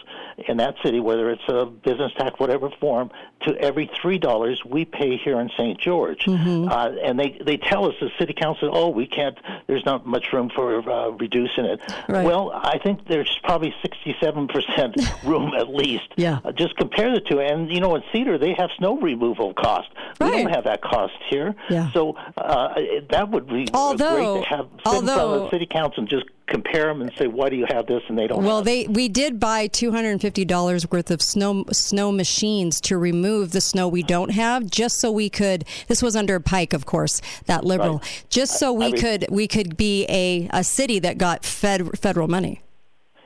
in 0.47 0.57
that 0.57 0.75
city, 0.83 0.99
whether 0.99 1.29
it's 1.29 1.47
a 1.47 1.65
business 1.65 2.11
tax, 2.17 2.39
whatever 2.39 2.69
form, 2.79 3.11
to 3.41 3.55
every 3.57 3.89
three 4.01 4.17
dollars 4.17 4.63
we 4.65 4.85
pay 4.91 5.17
here 5.17 5.39
in 5.39 5.49
St. 5.57 5.79
George. 5.79 6.25
Mm-hmm. 6.25 6.69
Uh, 6.69 6.89
and 7.03 7.19
they 7.19 7.37
they 7.43 7.57
tell 7.57 7.85
us 7.85 7.95
the 7.99 8.09
city 8.19 8.33
council, 8.33 8.69
oh, 8.73 8.89
we 8.89 9.07
can't. 9.07 9.37
There's 9.67 9.85
not 9.85 10.05
much 10.05 10.31
room 10.33 10.49
for 10.53 10.89
uh, 10.89 11.09
reducing 11.09 11.65
it. 11.65 11.81
Right. 12.07 12.25
Well, 12.25 12.51
I 12.53 12.79
think 12.79 13.07
there's 13.07 13.39
probably 13.43 13.73
67 13.81 14.47
percent 14.47 14.95
room 15.23 15.53
at 15.53 15.69
least. 15.69 16.09
Yeah. 16.15 16.39
Uh, 16.43 16.51
just 16.51 16.75
compare 16.77 17.13
the 17.13 17.21
two, 17.21 17.39
and 17.39 17.71
you 17.71 17.79
know, 17.79 17.95
in 17.95 18.03
Cedar 18.11 18.37
they 18.37 18.53
have 18.53 18.69
snow 18.77 18.97
removal 18.99 19.53
cost. 19.53 19.89
Right. 20.19 20.31
We 20.33 20.43
don't 20.43 20.53
have 20.53 20.65
that 20.65 20.81
cost 20.81 21.13
here. 21.29 21.55
Yeah. 21.69 21.91
So 21.91 22.15
uh, 22.37 22.75
that 23.09 23.29
would 23.29 23.47
be 23.47 23.67
although, 23.73 24.15
great 24.15 24.43
to 24.43 24.55
have 24.55 24.67
although, 24.85 25.49
city 25.49 25.65
council 25.65 26.01
and 26.01 26.09
just 26.09 26.25
compare 26.49 26.87
them 26.87 27.01
and 27.01 27.11
say, 27.17 27.27
why 27.27 27.49
do 27.49 27.55
you 27.55 27.65
have 27.69 27.85
this 27.87 28.01
and 28.07 28.17
they 28.17 28.27
don't? 28.27 28.43
Well, 28.43 28.61
they 28.61 28.87
we 28.87 29.07
did 29.07 29.39
buy 29.39 29.67
two 29.67 29.91
hundred 29.91 30.11
and 30.11 30.21
fifty 30.21 30.45
dollars 30.45 30.89
worth 30.89 31.11
of 31.11 31.21
snow 31.21 31.65
snow 31.71 32.11
machines 32.11 32.81
to 32.81 32.97
remove 32.97 33.51
the 33.51 33.61
snow 33.61 33.87
we 33.87 34.03
don't 34.03 34.31
have, 34.31 34.69
just 34.69 34.99
so 34.99 35.11
we 35.11 35.29
could. 35.29 35.65
This 35.87 36.01
was 36.01 36.15
under 36.15 36.39
Pike, 36.39 36.73
of 36.73 36.85
course, 36.85 37.21
that 37.45 37.63
liberal, 37.63 37.99
right. 37.99 38.23
just 38.29 38.59
so 38.59 38.73
we 38.73 38.85
I 38.85 38.91
mean, 38.91 39.01
could 39.01 39.25
we 39.29 39.47
could 39.47 39.77
be 39.77 40.05
a 40.09 40.49
a 40.51 40.63
city 40.63 40.99
that 40.99 41.17
got 41.17 41.45
fed 41.45 41.97
federal 41.99 42.27
money. 42.27 42.61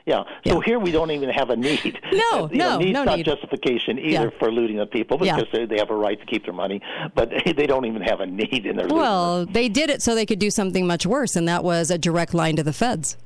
Yeah. 0.06 0.24
So 0.46 0.56
yeah. 0.56 0.60
here 0.66 0.78
we 0.78 0.90
don't 0.90 1.10
even 1.10 1.30
have 1.30 1.50
a 1.50 1.56
need. 1.56 1.98
No, 2.12 2.48
you 2.52 2.58
no, 2.58 2.78
know, 2.78 2.90
no 2.90 3.04
not 3.04 3.16
need. 3.16 3.26
justification 3.26 3.98
either 3.98 4.24
yeah. 4.24 4.38
for 4.38 4.52
looting 4.52 4.76
the 4.76 4.86
people 4.86 5.18
because 5.18 5.46
yeah. 5.52 5.60
they, 5.60 5.66
they 5.66 5.78
have 5.78 5.90
a 5.90 5.96
right 5.96 6.18
to 6.18 6.26
keep 6.26 6.44
their 6.44 6.54
money, 6.54 6.80
but 7.14 7.30
they 7.56 7.66
don't 7.66 7.86
even 7.86 8.02
have 8.02 8.20
a 8.20 8.26
need 8.26 8.66
in 8.66 8.76
their. 8.76 8.86
Well, 8.86 9.46
they 9.46 9.68
did 9.68 9.90
it 9.90 10.02
so 10.02 10.14
they 10.14 10.26
could 10.26 10.38
do 10.38 10.50
something 10.50 10.86
much 10.86 11.06
worse, 11.06 11.34
and 11.34 11.48
that 11.48 11.64
was 11.64 11.90
a 11.90 11.98
direct 11.98 12.34
line 12.34 12.56
to 12.56 12.62
the 12.62 12.72
feds. 12.72 13.16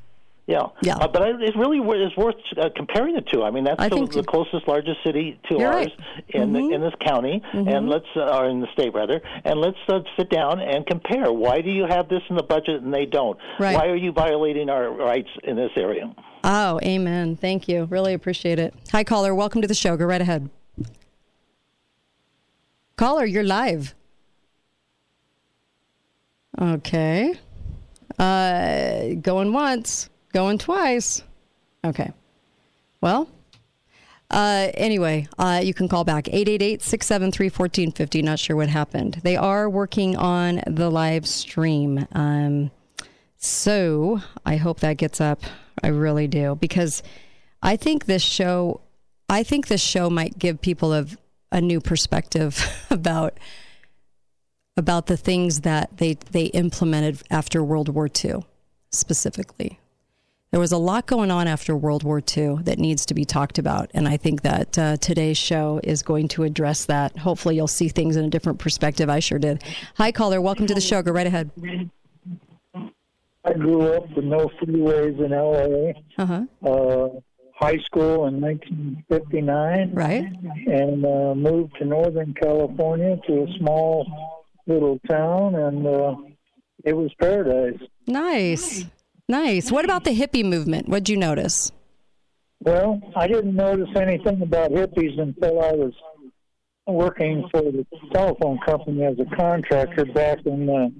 Yeah, 0.49 0.69
yeah. 0.81 0.97
Uh, 0.97 1.09
but 1.09 1.23
it 1.43 1.55
really 1.57 1.79
is 1.79 2.17
worth 2.17 2.37
uh, 2.57 2.71
comparing 2.75 3.14
the 3.14 3.21
two. 3.21 3.43
I 3.43 3.51
mean, 3.51 3.64
that's 3.64 3.79
the, 3.79 4.07
the, 4.07 4.25
closest, 4.25 4.67
largest 4.67 4.97
city 5.05 5.38
to 5.51 5.57
ours 5.57 5.75
right. 5.75 5.93
in 6.31 6.53
mm-hmm. 6.53 6.69
the, 6.69 6.75
in 6.75 6.81
this 6.81 6.95
county, 7.05 7.43
mm-hmm. 7.53 7.69
and 7.69 7.87
let's 7.91 8.07
uh, 8.17 8.38
or 8.38 8.49
in 8.49 8.61
the 8.61 8.67
state 8.73 8.95
rather, 8.95 9.21
and 9.45 9.61
let's 9.61 9.77
uh, 9.88 10.01
sit 10.17 10.31
down 10.31 10.59
and 10.59 10.87
compare. 10.87 11.31
Why 11.31 11.61
do 11.61 11.71
you 11.71 11.85
have 11.87 12.09
this 12.09 12.23
in 12.31 12.37
the 12.37 12.43
budget 12.43 12.83
and 12.83 12.95
they 12.95 13.05
don't? 13.05 13.38
Right. 13.61 13.75
Why 13.75 13.88
are 13.88 13.97
you 13.97 14.11
violating 14.11 14.71
our 14.71 14.91
rights 14.91 15.29
in 15.45 15.57
this 15.57 15.73
area? 15.77 16.14
Oh, 16.51 16.81
amen. 16.83 17.37
Thank 17.37 17.69
you. 17.69 17.85
Really 17.85 18.15
appreciate 18.15 18.59
it. 18.59 18.73
Hi, 18.91 19.05
caller. 19.05 19.35
Welcome 19.35 19.61
to 19.61 19.69
the 19.69 19.75
show. 19.75 19.99
Go 19.99 20.07
right 20.07 20.23
ahead. 20.23 20.49
Caller, 22.97 23.27
you're 23.27 23.45
live. 23.45 23.95
Okay. 26.59 27.35
Uh, 28.19 29.09
going 29.21 29.53
once. 29.53 30.09
Going 30.33 30.57
twice. 30.57 31.23
Okay. 31.85 32.13
Well, 33.03 33.29
uh, 34.31 34.69
anyway, 34.73 35.29
uh, 35.39 35.61
you 35.63 35.75
can 35.75 35.87
call 35.87 36.05
back 36.05 36.29
888 36.29 36.81
673 36.81 37.47
1450. 37.49 38.23
Not 38.23 38.39
sure 38.39 38.57
what 38.57 38.71
happened. 38.71 39.21
They 39.23 39.37
are 39.37 39.69
working 39.69 40.17
on 40.17 40.63
the 40.67 40.91
live 40.91 41.27
stream. 41.27 42.07
Um, 42.13 42.71
so 43.38 44.20
I 44.44 44.57
hope 44.57 44.81
that 44.81 44.96
gets 44.96 45.20
up. 45.20 45.42
I 45.83 45.88
really 45.88 46.27
do. 46.27 46.57
Because 46.57 47.03
I 47.62 47.77
think 47.77 48.05
this 48.07 48.22
show, 48.22 48.83
I 49.29 49.42
think 49.42 49.68
this 49.68 49.81
show 49.81 50.11
might 50.11 50.38
give 50.38 50.61
people 50.61 50.92
a, 50.92 51.07
a 51.51 51.61
new 51.61 51.81
perspective 51.81 52.64
about 52.90 53.38
about 54.77 55.07
the 55.07 55.16
things 55.16 55.62
that 55.62 55.96
they, 55.96 56.14
they 56.31 56.44
implemented 56.44 57.20
after 57.31 57.64
World 57.64 57.88
War 57.88 58.09
II 58.24 58.44
specifically 58.92 59.81
there 60.51 60.61
was 60.61 60.72
a 60.72 60.79
lot 60.79 61.07
going 61.07 61.31
on 61.31 61.46
after 61.46 61.77
World 61.77 62.03
War 62.05 62.22
II 62.37 62.57
that 62.62 62.79
needs 62.79 63.05
to 63.07 63.14
be 63.14 63.24
talked 63.24 63.59
about. 63.59 63.90
And 63.92 64.09
I 64.09 64.16
think 64.16 64.42
that 64.42 64.79
uh, 64.79 64.96
today's 64.96 65.37
show 65.37 65.81
is 65.85 66.03
going 66.03 66.29
to 66.29 66.44
address 66.44 66.87
that. 66.87 67.18
Hopefully, 67.18 67.57
you'll 67.57 67.66
see 67.66 67.88
things 67.88 68.16
in 68.16 68.24
a 68.24 68.31
different 68.31 68.59
perspective. 68.59 69.11
I 69.11 69.18
sure 69.18 69.38
did. 69.38 69.62
Hi, 69.96 70.11
caller. 70.11 70.40
Welcome 70.40 70.66
to 70.66 70.74
the 70.74 70.81
show. 70.81 71.03
Go 71.03 71.12
right 71.12 71.27
ahead. 71.27 71.51
I 73.44 73.53
grew 73.53 73.92
up 73.92 74.05
with 74.14 74.24
no 74.24 74.51
freeways 74.61 75.18
in 75.24 75.31
LA. 75.31 75.92
Uh-huh. 76.18 76.44
Uh, 76.62 77.20
high 77.55 77.79
school 77.85 78.27
in 78.27 78.40
1959. 78.40 79.90
Right. 79.92 80.24
And 80.66 81.05
uh, 81.05 81.35
moved 81.35 81.74
to 81.79 81.85
Northern 81.85 82.35
California 82.35 83.16
to 83.27 83.42
a 83.42 83.59
small 83.59 84.07
little 84.66 85.01
town, 85.09 85.55
and 85.55 85.87
uh, 85.87 86.14
it 86.85 86.94
was 86.94 87.11
paradise. 87.20 87.81
Nice. 88.07 88.85
Nice. 89.29 89.72
What 89.72 89.85
about 89.85 90.05
the 90.05 90.18
hippie 90.18 90.44
movement? 90.44 90.88
What'd 90.88 91.09
you 91.09 91.16
notice? 91.16 91.72
Well, 92.61 93.01
I 93.14 93.27
didn't 93.29 93.55
notice 93.55 93.88
anything 93.96 94.42
about 94.42 94.70
hippies 94.70 95.20
until 95.20 95.62
I 95.62 95.72
was 95.72 95.92
working 96.87 97.46
for 97.53 97.62
the 97.62 97.87
telephone 98.12 98.59
company 98.66 99.05
as 99.05 99.16
a 99.18 99.37
contractor 99.37 100.07
back 100.07 100.38
in 100.46 100.66
the 100.66 100.92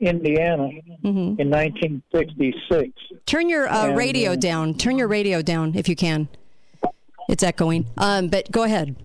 Indiana 0.00 0.68
Mm-hmm. 1.04 1.40
in 1.40 1.48
1966. 1.50 2.90
Turn 3.26 3.48
your 3.48 3.68
uh, 3.68 3.86
And, 3.88 3.96
radio 3.96 4.32
uh, 4.32 4.36
down. 4.36 4.74
Turn 4.74 4.98
your 4.98 5.08
radio 5.08 5.40
down 5.42 5.74
if 5.74 5.88
you 5.88 5.96
can. 5.96 6.28
It's 7.28 7.42
echoing. 7.42 7.86
Um, 7.96 8.28
but 8.28 8.50
go 8.50 8.64
ahead. 8.64 8.96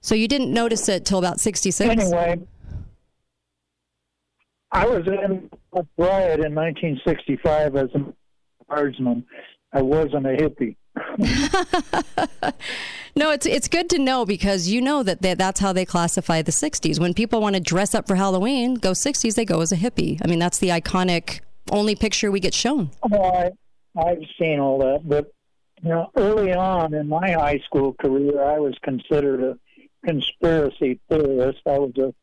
So 0.00 0.14
you 0.14 0.28
didn't 0.28 0.52
notice 0.52 0.88
it 0.88 1.04
till 1.04 1.18
about 1.18 1.40
66? 1.40 1.90
Anyway, 1.90 2.40
I 4.72 4.86
was 4.86 5.06
in 5.06 5.50
a 5.72 5.84
riot 5.98 6.40
in 6.40 6.54
1965 6.54 7.76
as 7.76 7.88
a 7.94 8.04
guardsman. 8.68 9.24
I 9.72 9.82
wasn't 9.82 10.26
a 10.26 10.36
hippie. 10.36 10.76
No, 13.16 13.32
it's 13.32 13.46
it's 13.46 13.68
good 13.68 13.90
to 13.90 13.98
know 13.98 14.24
because 14.24 14.68
you 14.68 14.80
know 14.80 15.02
that 15.02 15.22
they, 15.22 15.34
that's 15.34 15.60
how 15.60 15.72
they 15.72 15.84
classify 15.84 16.42
the 16.42 16.52
60s. 16.52 17.00
When 17.00 17.14
people 17.14 17.40
want 17.40 17.54
to 17.56 17.60
dress 17.60 17.94
up 17.94 18.06
for 18.06 18.14
Halloween, 18.14 18.74
go 18.74 18.92
60s, 18.92 19.34
they 19.34 19.44
go 19.44 19.60
as 19.60 19.72
a 19.72 19.76
hippie. 19.76 20.20
I 20.24 20.28
mean, 20.28 20.38
that's 20.38 20.58
the 20.58 20.68
iconic 20.68 21.40
only 21.70 21.94
picture 21.94 22.30
we 22.30 22.40
get 22.40 22.54
shown. 22.54 22.90
Well, 23.08 23.52
I, 23.96 24.00
I've 24.00 24.22
seen 24.40 24.60
all 24.60 24.78
that, 24.78 25.02
but 25.04 25.32
you 25.82 25.88
know, 25.88 26.10
early 26.16 26.52
on 26.52 26.94
in 26.94 27.08
my 27.08 27.32
high 27.32 27.60
school 27.64 27.94
career, 27.94 28.44
I 28.44 28.58
was 28.58 28.76
considered 28.82 29.42
a 29.42 29.58
conspiracy 30.06 31.00
theorist. 31.08 31.60
I 31.66 31.78
was 31.78 31.92
a 31.98 32.14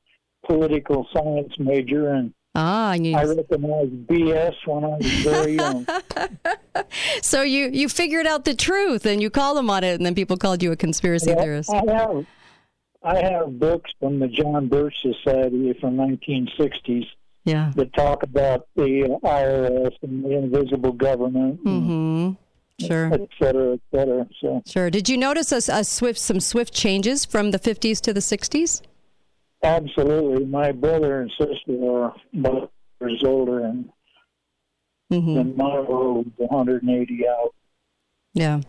political 0.47 1.07
science 1.13 1.53
major, 1.59 2.09
and 2.09 2.33
Ah, 2.59 2.93
and 2.93 3.05
you, 3.05 3.15
I 3.15 3.23
recognized 3.23 3.91
BS 4.07 4.55
when 4.65 4.83
I 4.83 4.87
was 4.97 5.11
very 5.23 5.53
young. 5.53 5.85
so 7.21 7.43
you 7.43 7.69
you 7.71 7.87
figured 7.87 8.25
out 8.25 8.45
the 8.45 8.55
truth 8.55 9.05
and 9.05 9.21
you 9.21 9.29
called 9.29 9.57
them 9.57 9.69
on 9.69 9.83
it, 9.83 9.93
and 9.95 10.05
then 10.05 10.15
people 10.15 10.37
called 10.37 10.63
you 10.63 10.71
a 10.71 10.75
conspiracy 10.75 11.29
Yeah, 11.29 11.35
theorist. 11.41 11.69
I 11.69 11.83
have, 11.93 12.25
I 13.03 13.17
have 13.21 13.59
books 13.59 13.91
from 13.99 14.17
the 14.19 14.27
John 14.27 14.67
Birch 14.69 14.95
Society 15.03 15.73
from 15.79 15.97
1960s 15.97 17.05
Yeah. 17.45 17.71
that 17.75 17.93
talk 17.93 18.23
about 18.23 18.67
the 18.75 19.19
IRS 19.23 19.93
and 20.01 20.25
the 20.25 20.31
invisible 20.37 20.93
government, 20.93 21.63
Mm-hmm. 21.63 22.31
Sure. 22.79 23.11
et 23.13 23.27
cetera, 23.39 23.73
et 23.73 23.79
cetera. 23.91 24.27
So 24.41 24.61
Sure. 24.65 24.89
Did 24.91 25.09
you 25.09 25.17
notice 25.17 25.51
a, 25.51 25.61
a 25.71 25.83
swift 25.83 26.19
some 26.19 26.39
swift 26.39 26.73
changes 26.73 27.23
from 27.25 27.51
the 27.51 27.59
50s 27.59 28.01
to 28.01 28.13
the 28.13 28.19
60s? 28.19 28.81
Absolutely, 29.63 30.45
my 30.45 30.71
brother 30.71 31.21
and 31.21 31.31
sister 31.31 31.91
are 31.91 32.15
both 32.33 32.69
years 33.01 33.23
older, 33.25 33.63
and 33.65 33.89
Mm-hmm. 35.11 35.37
and 35.37 35.55
my 35.55 35.77
road's 35.77 36.29
180 36.35 37.27
out. 37.29 37.53
Yeah. 38.33 38.59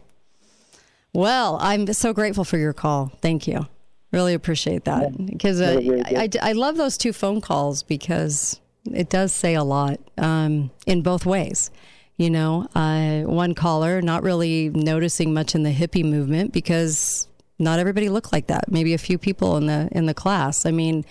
Well, 1.12 1.58
I'm 1.60 1.92
so 1.92 2.12
grateful 2.12 2.44
for 2.44 2.58
your 2.58 2.72
call. 2.72 3.10
Thank 3.20 3.48
you. 3.48 3.66
Really 4.12 4.34
appreciate 4.34 4.84
that 4.84 5.26
because 5.26 5.60
uh, 5.60 5.80
I, 6.06 6.28
I, 6.42 6.50
I 6.50 6.52
love 6.52 6.76
those 6.76 6.96
two 6.96 7.12
phone 7.12 7.40
calls 7.40 7.82
because 7.82 8.60
it 8.84 9.10
does 9.10 9.32
say 9.32 9.54
a 9.54 9.64
lot 9.64 9.98
um, 10.16 10.70
in 10.86 11.02
both 11.02 11.26
ways. 11.26 11.70
You 12.16 12.30
know, 12.30 12.68
uh, 12.74 13.22
one 13.22 13.54
caller 13.54 14.00
not 14.00 14.22
really 14.22 14.70
noticing 14.70 15.34
much 15.34 15.54
in 15.54 15.62
the 15.64 15.72
hippie 15.74 16.04
movement 16.04 16.52
because 16.52 17.27
not 17.58 17.78
everybody 17.78 18.08
looked 18.08 18.32
like 18.32 18.46
that. 18.46 18.70
Maybe 18.70 18.94
a 18.94 18.98
few 18.98 19.18
people 19.18 19.56
in 19.56 19.66
the 19.66 19.88
in 19.92 20.06
the 20.06 20.14
class. 20.14 20.64
I 20.64 20.70
mean, 20.70 21.04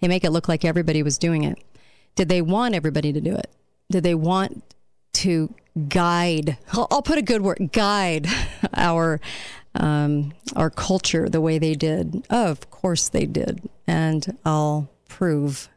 they 0.00 0.08
make 0.08 0.24
it 0.24 0.30
look 0.30 0.48
like 0.48 0.64
everybody 0.64 1.02
was 1.02 1.18
doing 1.18 1.44
it. 1.44 1.58
Did 2.16 2.28
they 2.28 2.42
want 2.42 2.74
everybody 2.74 3.12
to 3.12 3.20
do 3.20 3.34
it? 3.34 3.50
Did 3.90 4.02
they 4.02 4.14
want 4.14 4.62
to 5.14 5.54
guide? 5.88 6.58
I'll, 6.72 7.02
put 7.02 7.18
a 7.18 7.22
good 7.22 7.42
word: 7.42 7.70
guide 7.72 8.26
our 8.74 9.20
um, 9.74 10.32
our 10.56 10.70
culture 10.70 11.28
the 11.28 11.40
way 11.40 11.58
they 11.58 11.74
did. 11.74 12.26
of 12.30 12.68
course 12.70 13.08
they 13.08 13.26
did, 13.26 13.68
and 13.86 14.36
I'll 14.44 14.90
prove 15.08 15.68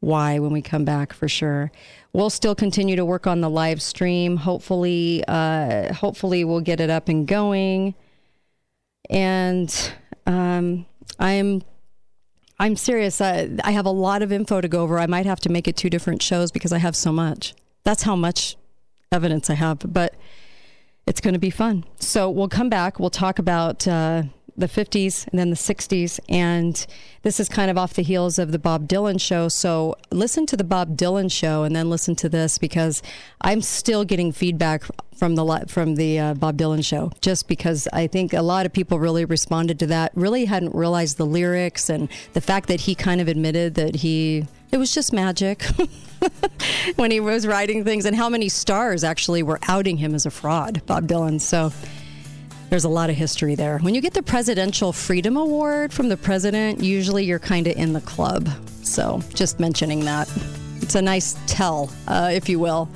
why 0.00 0.40
when 0.40 0.52
we 0.52 0.60
come 0.60 0.84
back 0.84 1.12
for 1.12 1.28
sure. 1.28 1.70
We'll 2.12 2.30
still 2.30 2.54
continue 2.54 2.96
to 2.96 3.04
work 3.04 3.26
on 3.26 3.40
the 3.40 3.48
live 3.48 3.80
stream. 3.80 4.36
Hopefully, 4.36 5.22
uh, 5.28 5.94
hopefully 5.94 6.44
we'll 6.44 6.60
get 6.60 6.80
it 6.80 6.90
up 6.90 7.08
and 7.08 7.26
going. 7.26 7.94
And 9.10 9.92
um, 10.26 10.86
I'm 11.18 11.62
I'm 12.58 12.76
serious. 12.76 13.20
I, 13.20 13.50
I 13.64 13.72
have 13.72 13.86
a 13.86 13.90
lot 13.90 14.22
of 14.22 14.30
info 14.30 14.60
to 14.60 14.68
go 14.68 14.82
over. 14.82 14.98
I 14.98 15.06
might 15.06 15.26
have 15.26 15.40
to 15.40 15.48
make 15.48 15.66
it 15.66 15.76
two 15.76 15.90
different 15.90 16.22
shows 16.22 16.52
because 16.52 16.72
I 16.72 16.78
have 16.78 16.94
so 16.94 17.12
much. 17.12 17.54
That's 17.84 18.04
how 18.04 18.14
much 18.14 18.56
evidence 19.10 19.50
I 19.50 19.54
have. 19.54 19.80
But 19.92 20.14
it's 21.06 21.20
going 21.20 21.34
to 21.34 21.40
be 21.40 21.50
fun. 21.50 21.84
So 21.98 22.30
we'll 22.30 22.48
come 22.48 22.68
back. 22.68 23.00
We'll 23.00 23.10
talk 23.10 23.38
about 23.38 23.88
uh, 23.88 24.24
the 24.62 24.68
50s 24.68 25.26
and 25.28 25.38
then 25.38 25.50
the 25.50 25.56
60s. 25.56 26.18
And 26.28 26.86
this 27.22 27.38
is 27.38 27.48
kind 27.48 27.70
of 27.70 27.76
off 27.76 27.94
the 27.94 28.02
heels 28.02 28.38
of 28.38 28.52
the 28.52 28.58
Bob 28.58 28.88
Dylan 28.88 29.20
show. 29.20 29.48
So 29.48 29.96
listen 30.10 30.46
to 30.46 30.56
the 30.56 30.64
Bob 30.64 30.96
Dylan 30.96 31.30
show 31.30 31.64
and 31.64 31.76
then 31.76 31.90
listen 31.90 32.14
to 32.16 32.28
this 32.28 32.56
because 32.56 33.02
I'm 33.40 33.60
still 33.60 34.04
getting 34.04 34.32
feedback 34.32 34.84
from 35.14 35.34
the 35.34 35.64
from 35.68 35.96
the 35.96 36.18
uh, 36.18 36.34
Bob 36.34 36.56
Dylan 36.56 36.84
show. 36.84 37.12
Just 37.20 37.48
because 37.48 37.86
I 37.92 38.06
think 38.06 38.32
a 38.32 38.42
lot 38.42 38.66
of 38.66 38.72
people 38.72 38.98
really 38.98 39.24
responded 39.24 39.78
to 39.80 39.86
that. 39.88 40.12
Really 40.14 40.46
hadn't 40.46 40.74
realized 40.74 41.16
the 41.16 41.26
lyrics 41.26 41.90
and 41.90 42.08
the 42.32 42.40
fact 42.40 42.68
that 42.68 42.82
he 42.82 42.94
kind 42.94 43.20
of 43.20 43.28
admitted 43.28 43.74
that 43.74 43.96
he 43.96 44.46
it 44.70 44.78
was 44.78 44.94
just 44.94 45.12
magic. 45.12 45.64
when 46.96 47.10
he 47.10 47.20
was 47.20 47.46
writing 47.46 47.84
things 47.84 48.06
and 48.06 48.16
how 48.16 48.28
many 48.28 48.48
stars 48.48 49.04
actually 49.04 49.42
were 49.42 49.58
outing 49.68 49.98
him 49.98 50.14
as 50.14 50.24
a 50.24 50.30
fraud, 50.30 50.84
Bob 50.86 51.06
Dylan. 51.06 51.40
So 51.40 51.72
there's 52.72 52.84
a 52.84 52.88
lot 52.88 53.10
of 53.10 53.16
history 53.16 53.54
there. 53.54 53.76
When 53.80 53.94
you 53.94 54.00
get 54.00 54.14
the 54.14 54.22
Presidential 54.22 54.94
Freedom 54.94 55.36
Award 55.36 55.92
from 55.92 56.08
the 56.08 56.16
president, 56.16 56.82
usually 56.82 57.22
you're 57.22 57.38
kind 57.38 57.66
of 57.66 57.76
in 57.76 57.92
the 57.92 58.00
club. 58.00 58.48
So 58.82 59.20
just 59.34 59.60
mentioning 59.60 60.06
that. 60.06 60.26
It's 60.80 60.94
a 60.94 61.02
nice 61.02 61.36
tell, 61.46 61.92
uh, 62.08 62.30
if 62.32 62.48
you 62.48 62.58
will. 62.58 62.88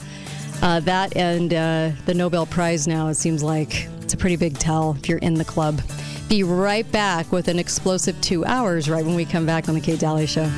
Uh, 0.62 0.80
that 0.80 1.14
and 1.14 1.52
uh, 1.52 1.90
the 2.06 2.14
Nobel 2.14 2.46
Prize 2.46 2.88
now, 2.88 3.08
it 3.08 3.16
seems 3.16 3.42
like 3.42 3.86
it's 4.00 4.14
a 4.14 4.16
pretty 4.16 4.36
big 4.36 4.58
tell 4.58 4.96
if 4.98 5.10
you're 5.10 5.18
in 5.18 5.34
the 5.34 5.44
club. 5.44 5.82
Be 6.30 6.42
right 6.42 6.90
back 6.90 7.30
with 7.30 7.48
an 7.48 7.58
explosive 7.58 8.18
two 8.22 8.46
hours 8.46 8.88
right 8.88 9.04
when 9.04 9.14
we 9.14 9.26
come 9.26 9.44
back 9.44 9.68
on 9.68 9.74
the 9.74 9.82
Kate 9.82 10.00
Dalley 10.00 10.26
Show. 10.26 10.50